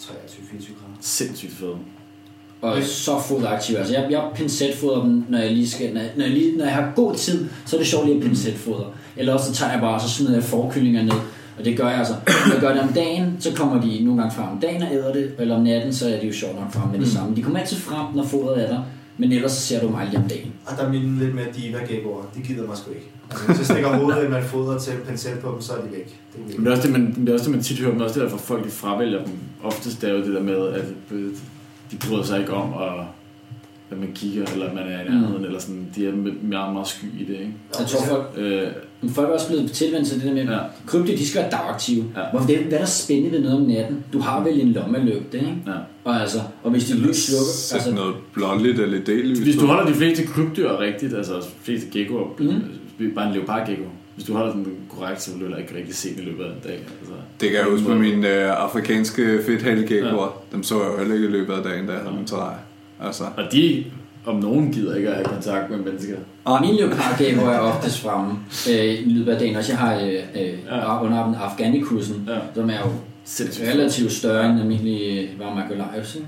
[0.00, 0.96] 23-24 grader.
[1.00, 1.76] sindssygt fede.
[2.60, 3.76] Og så fodaktiv.
[3.76, 5.94] Altså, jeg, jeg pincetfoder dem, når jeg lige skal...
[5.94, 8.16] Når jeg, når, jeg lige, når jeg har god tid, så er det sjovt lige
[8.18, 8.84] at pincetfoder.
[9.16, 11.12] Eller også så tager jeg bare, og så smider jeg forkyllinger ned.
[11.58, 12.14] Og det gør jeg altså.
[12.26, 14.88] Når jeg gør det om dagen, så kommer de nogle gange frem om dagen og
[14.92, 15.30] æder det.
[15.38, 17.12] Eller om natten, så er de jo sjovt nok frem med det Mm.
[17.12, 17.36] samme.
[17.36, 18.82] De kommer altid frem, når fodret er der.
[19.18, 20.52] Men ellers så ser du mig aldrig om dagen.
[20.66, 22.22] Og der er mine lidt mere diva geckoer.
[22.34, 23.10] De gider mig sgu ikke.
[23.30, 25.72] Altså, hvis jeg stikker hovedet ind med et foder til en pincet på dem, så
[25.72, 26.06] er de væk.
[26.46, 27.92] Det er Men det er også det, man, det er også det, man tit hører,
[27.92, 29.32] men også det der, for folk de fravælger dem.
[29.64, 30.84] Oftest er jo det der med, at
[31.90, 33.04] de bryder sig ikke om, at,
[33.90, 35.44] at man kigger, eller at man er i nærheden, mm.
[35.44, 35.88] eller sådan.
[35.96, 36.12] De er
[36.42, 37.52] meget, meget sky i det, ikke?
[37.78, 38.62] Jeg tror, folk, Øh,
[39.00, 40.52] men folk er også blevet tilvendt til det der med, Ja.
[40.52, 40.58] ja.
[40.86, 42.04] krypto, de skal være dagaktive.
[42.16, 42.20] Ja.
[42.20, 42.26] Ja.
[42.30, 44.04] Hvorfor det, hvad er der spændende ved noget om natten?
[44.12, 45.56] Du har vel en lommelygte, ikke?
[45.66, 45.72] ja.
[46.04, 47.74] Og, altså, og hvis de lys slukker...
[47.74, 49.38] Altså, noget blåligt eller LED-lys.
[49.38, 52.52] Hvis du holder de fleste krybdyr rigtigt, altså de fleste geckoer, Mhm.
[52.98, 53.10] mm.
[53.14, 53.84] bare en leopardgecko,
[54.14, 56.44] hvis du holder den korrekt, så vil du heller ikke rigtig se den i løbet
[56.44, 56.72] af en dag.
[57.00, 57.14] Altså.
[57.40, 60.22] Det kan jeg huske med mine øh, afrikanske fedthalgekkoer.
[60.22, 60.56] Ja.
[60.56, 62.36] Dem så jeg jo heller ikke i løbet af dagen, da jeg havde dem til
[62.36, 62.54] dig.
[63.00, 63.84] Altså, Og de
[64.26, 66.16] om nogen gider ikke at have kontakt med mennesker.
[66.44, 68.32] Og min leopardgave er oftest fremme
[68.70, 69.56] øh, i løbet af dagen.
[69.56, 71.04] Også jeg har øh, øh, Ja.
[71.04, 72.38] under den afghanikursen, Ja.
[72.54, 72.90] som er jo
[73.24, 73.68] Sindssygt.
[73.68, 76.14] relativt større end almindelig var Margolajus.
[76.14, 76.26] ikke?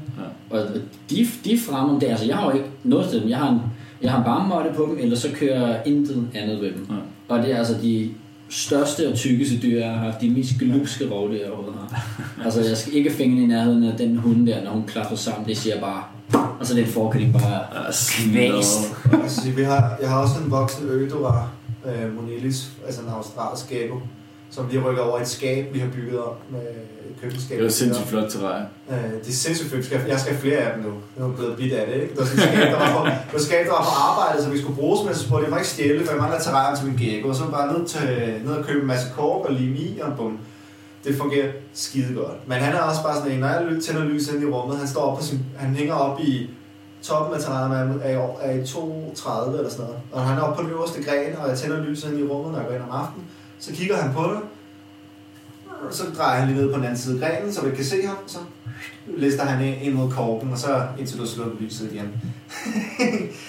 [0.51, 0.57] Ja.
[0.59, 0.67] Og
[1.11, 2.07] de, de fremme om det.
[2.07, 3.29] Altså, jeg har jo ikke noget til dem.
[3.29, 3.61] Jeg har en,
[4.03, 6.87] jeg har en varmemåtte på dem, eller så kører jeg intet andet ved dem.
[6.91, 7.35] Ja.
[7.35, 8.11] Og det er altså de
[8.51, 10.21] største og tykkeste dyr, jeg har haft.
[10.21, 12.07] De mest glupske rovdyr, jeg overhovedet har.
[12.45, 15.49] Altså, jeg skal ikke finde i nærheden af den hund der, når hun klapper sammen.
[15.49, 16.05] Det siger bare...
[16.35, 17.61] Og så den forkøling bare...
[18.33, 18.95] Kvæst.
[19.23, 21.49] Jeg sige, vi har, jeg har også en voksen Ødora
[21.87, 23.97] øh, Monilis, altså en australsk gecko,
[24.51, 27.57] som lige rykker over i et skab, vi har bygget op med et køkkenskab.
[27.57, 28.63] Det var sindssygt flot terræn.
[28.91, 29.91] Øh, det er sindssygt fedt.
[29.93, 30.93] Jeg skal- Jeg skal have flere af dem nu.
[31.19, 32.15] Jeg er blevet bidt af det, ikke?
[32.15, 33.95] Der var sådan et skab, der var på, det var et skab, der var på
[34.11, 36.77] arbejde, så vi skulle bruges, spurgte jeg, jeg må ikke stjæle, for jeg mangler terræn
[36.77, 37.29] til min gecko.
[37.29, 38.01] Og så bare ned, til,
[38.45, 40.39] ned og købe en masse kork og lime i, og bum.
[41.05, 42.49] Det fungerer skide godt.
[42.49, 44.89] Men han er også bare sådan en, når jeg tænder lys ind i rummet, han
[44.89, 46.51] står op på sin, han hænger op i
[47.03, 49.97] toppen af terrænet er, i- er i 2,30 eller sådan noget.
[50.13, 52.53] Og han er oppe på den øverste gren, og jeg tænder lyset ind i rummet,
[52.53, 53.25] når jeg går ind om aftenen.
[53.59, 54.39] Så kigger han på det,
[55.89, 57.85] og så drejer han lige ned på den anden side af grenen, så vi kan
[57.85, 58.17] se ham.
[58.27, 58.39] Så
[59.17, 62.13] lister han ind, mod korken, og så indtil du slukker lyset igen.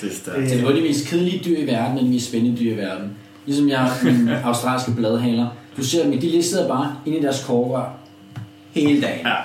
[0.02, 0.38] Det er stærkt.
[0.40, 3.12] Det er de mest kedelige dyr i verden, og de mest spændende dyr i verden.
[3.46, 5.48] Ligesom jeg har mine australske bladhaler.
[5.80, 7.98] Du ser dem, de sidder bare inde i deres korrør
[8.72, 9.26] hele dagen.
[9.26, 9.36] Ja.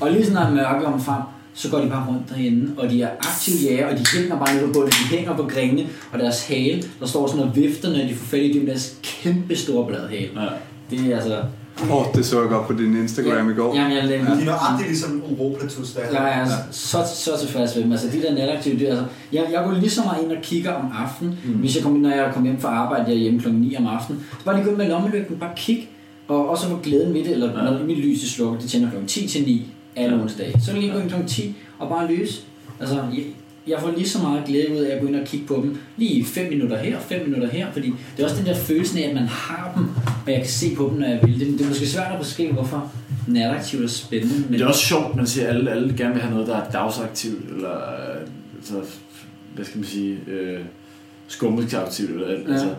[0.00, 1.22] Og lige sådan når mørke om frem,
[1.54, 4.54] så går de bare rundt derinde, og de er aktive jæger, og de hænger bare
[4.54, 7.90] nede på bunden, de hænger på grenene, og deres hale, der står sådan og vifter,
[7.90, 10.28] når de får fat i det med deres kæmpe store bladhale.
[10.36, 10.48] Ja.
[10.90, 11.42] Det er altså...
[11.82, 13.74] Åh, oh, det så jeg godt på din Instagram i går.
[13.74, 17.76] Jamen, jeg, jeg, De er nøjagtigt ligesom Uroplatus, der jeg er altså så, så tilfreds
[17.76, 17.92] ved dem.
[17.92, 20.72] Altså, de der nataktive dyr, altså, jeg, jeg går lige så meget ind og kigger
[20.72, 21.38] om aftenen.
[21.44, 21.52] Mm.
[21.52, 23.48] Hvis jeg kom, når jeg kom hjem fra arbejde, jeg er hjemme kl.
[23.48, 25.88] 9 om aftenen, så bare lige gå ind med lommelygten, bare kig,
[26.28, 27.64] og også få glæden ved det, eller Ja.
[27.64, 27.70] ja.
[27.78, 28.96] når mit lys er slukket, det tænder kl.
[29.06, 30.22] 10 til 9 alle Ja.
[30.22, 30.60] onsdage.
[30.66, 31.14] Så lige gå ind kl.
[31.26, 32.42] 10 og bare lys.
[32.80, 32.96] Altså,
[33.66, 35.78] jeg, får lige så meget glæde ud af at gå ind og kigge på dem.
[35.96, 39.08] Lige 5 minutter her, 5 minutter her, fordi det er også den der følelse af,
[39.08, 39.86] at man har dem,
[40.26, 41.40] og jeg kan se på dem, når jeg vil.
[41.40, 42.92] Det, det er måske svært at beskrive, hvorfor
[43.28, 44.44] nataktivt er spændende.
[44.44, 46.56] Men det er også sjovt, man siger, at alle, alle gerne vil have noget, der
[46.56, 48.74] er dagsaktivt, eller øh, altså,
[49.54, 50.60] hvad skal man sige, øh,
[51.26, 52.30] skummelskaktivt, eller.
[52.30, 52.52] Ja.
[52.52, 52.74] Altså,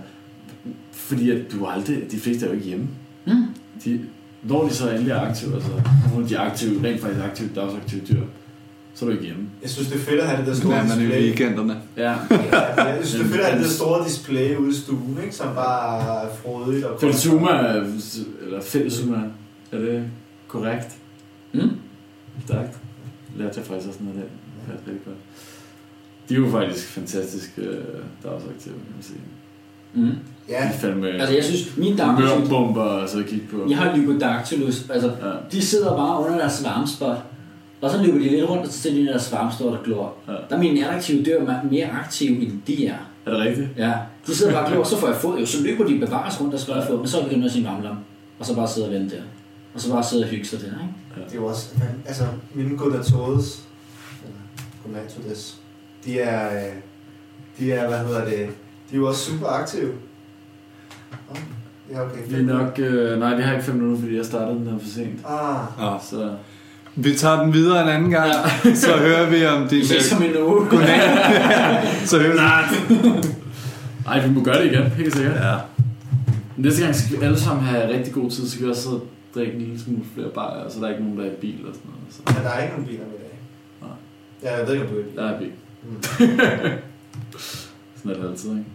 [0.91, 2.87] fordi at du aldrig, de fleste er jo ikke hjemme.
[3.25, 3.45] Mm.
[3.85, 3.99] De,
[4.43, 5.69] når de så endelig er aktive, altså
[6.29, 8.21] de er aktive, rent faktisk aktive, dagsaktive dyr,
[8.95, 9.43] så er du ikke hjemme.
[9.61, 11.21] Jeg synes, det er fedt at have det der store er man i display.
[11.23, 11.77] weekenderne?
[11.97, 12.11] Ja.
[12.31, 15.17] Ja, jeg synes, det er fedt at have det der store display ude i stuen,
[15.23, 15.35] ikke?
[15.35, 16.85] som bare er frodigt.
[16.85, 17.49] Og Fællesuma,
[18.45, 19.17] eller fællesuma,
[19.71, 20.03] er det
[20.47, 20.87] korrekt?
[21.53, 21.69] Mm.
[22.45, 22.77] Stærkt.
[23.37, 24.31] Lærte jeg faktisk også noget af det.
[24.67, 25.15] Det er rigtig godt.
[26.29, 27.65] De er jo faktisk fantastisk øh,
[28.23, 29.19] dagsaktive, kan man sige.
[29.93, 30.11] Mm.
[30.49, 33.65] Ja, De er fandme Altså, jeg synes, min dagaktive mørbomber og så kigge på.
[33.69, 34.89] Jeg har Lygodactylus.
[34.89, 35.31] Altså, Ja.
[35.51, 37.17] de sidder bare under deres varmespot.
[37.83, 40.13] Og så løber de lidt rundt, og så stiller de deres varmespot og glor.
[40.27, 40.31] Ja.
[40.31, 41.39] Der er mine nataktive dyr
[41.71, 42.95] mere aktive, end de er.
[43.25, 43.69] Er det rigtigt?
[43.77, 43.93] Ja,
[44.27, 45.39] de sidder bare og glor, så får jeg fod.
[45.39, 47.49] Jo, så løber de bevares rundt og skal jeg få, men så er vi med
[47.49, 47.97] sin varmlam.
[48.39, 49.21] Og så bare sidde og vente der.
[49.73, 51.25] Og så bare sidde og hygge sig der, ikke?
[51.29, 51.69] det er jo også...
[52.05, 52.23] Altså,
[52.53, 53.63] mine godatodes,
[54.25, 54.37] eller
[54.85, 55.57] godatodes,
[56.05, 56.65] de er...
[56.67, 56.73] øh,
[57.59, 58.49] De er, hvad hedder det...
[58.89, 59.91] De er jo også super aktive.
[61.91, 62.19] Ja, okay.
[62.27, 62.79] Vi er nok...
[62.79, 65.19] Øh, nej, vi har ikke fem minutter, fordi jeg startede den her for sent.
[65.27, 65.97] Ah, Ja.
[66.01, 66.35] Så
[66.95, 68.33] Vi tager den videre en anden gang,
[68.75, 69.79] så hører vi om din...
[69.79, 70.67] Vi ses om en uge.
[72.05, 73.29] så hører vi...
[74.07, 75.35] Ej, vi må gøre det igen, helt sikkert.
[75.35, 75.55] Ja.
[76.57, 78.95] Næste gang skal vi alle sammen have rigtig god tid, så kan vi også sidde
[78.95, 81.35] og drikke en lille smule flere bajer, så der er ikke nogen, der er i
[81.41, 82.03] bil og sådan noget.
[82.09, 83.39] Så ja, der er ikke nogen biler med i dag.
[83.81, 83.89] Nej.
[84.43, 85.15] Ja, jeg ved ikke, om du er i bil.
[85.17, 85.51] der er bil.
[85.83, 86.01] Mm.
[87.97, 88.65] Sådan er det altid, ikke?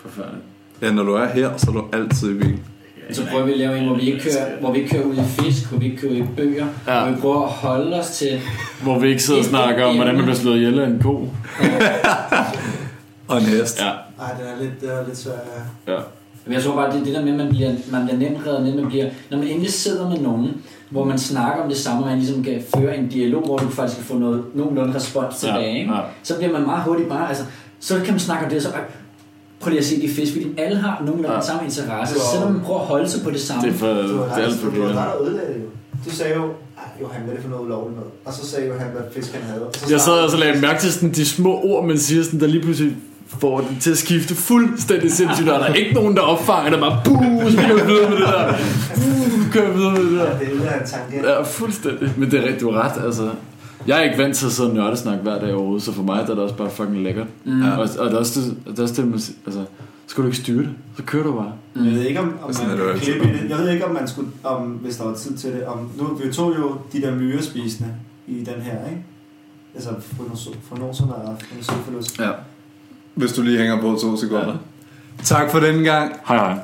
[0.00, 0.44] Forfærdeligt.
[0.82, 2.58] ja, når du er her, så er du altid i bil.
[3.12, 5.14] Så prøver vi at lave en, hvor vi ikke kører, hvor vi ikke kører ud
[5.16, 6.66] i fisk, hvor vi ikke kører i bøger.
[6.86, 6.98] Ja.
[6.98, 7.04] Ja.
[7.04, 8.40] Hvor vi prøver at holde os til...
[8.82, 11.28] Hvor vi ikke sidder og snakker om, hvordan man bliver slået ihjel af en ko.
[13.28, 13.80] Og næst.
[13.80, 13.86] Ja.
[14.24, 15.34] Ej, det er lidt, det er lidt svært.
[15.86, 15.92] ja.
[15.92, 15.98] Ja.
[16.44, 18.46] Men jeg tror bare, det er det der med, at man bliver, man bliver nemt
[18.46, 18.74] reddet ned.
[18.74, 22.08] Man bliver, når man endelig sidder med nogen, hvor man snakker om det samme, og
[22.08, 25.78] man ligesom kan føre en dialog, hvor du faktisk kan få noget, nogenlunde respons tilbage,
[25.78, 25.92] ikke?
[25.92, 26.00] ja.
[26.22, 27.44] så bliver man meget hurtigt bare, altså,
[27.80, 28.80] så kan man snakke om det, så "Ej,
[29.60, 31.34] prøv lige at se de fisk, fordi alle har nogenlunde Ja.
[31.34, 31.46] ja.
[31.46, 33.62] samme interesse, har- selvom man prøver at holde sig på det samme.
[33.62, 33.96] Det er, for, det
[34.30, 35.68] har er alt for du ret at ødelægge det jo.
[36.04, 38.12] Du sagde jo, "Ej, Johan, hvad er det for noget ulovligt noget?
[38.24, 39.64] Og så sagde Johan, hvad fisk han havde.
[39.72, 42.40] Så Jeg sad og så lagde mærke til sådan, de små ord, man siger, sådan,
[42.40, 42.96] der lige pludselig
[43.40, 46.80] får det til at skifte fuldstændig sindssygt, og der er ikke nogen, der opfanger det,
[46.80, 48.54] bare buh, så kører vi videre med det der.
[48.94, 50.24] Buh, kører vi videre med det der.
[50.24, 51.26] Ja, det er en tangent.
[51.26, 52.10] Ja, fuldstændig.
[52.16, 53.30] Men det er har ret, altså.
[53.86, 56.16] Jeg er ikke vant til at sidde og nørdesnak hver dag overhovedet, så for mig
[56.16, 57.26] der er det også bare fucking lækkert.
[57.44, 57.62] Mm.
[57.62, 59.66] Og, og det er også det, det, er også det man, siger, altså, så
[60.06, 61.52] skal du ikke styre det, så kører du bare.
[61.76, 63.00] Jeg ved ikke, om, om man altid.
[63.00, 63.50] klippe i det.
[63.50, 65.64] Jeg ved ikke, om man skulle, om, hvis der var tid til det.
[65.64, 67.94] Om, nu, vi tog jo de der myrespisende
[68.26, 69.04] i den her, ikke?
[69.74, 69.90] Altså,
[70.62, 72.18] fornoserne er en forlust.
[72.18, 72.30] Ja.
[73.14, 74.48] Hvis du lige hænger på to sekunder.
[74.48, 74.54] Ja.
[75.24, 76.12] Tak for den gang.
[76.26, 76.58] Hej hej.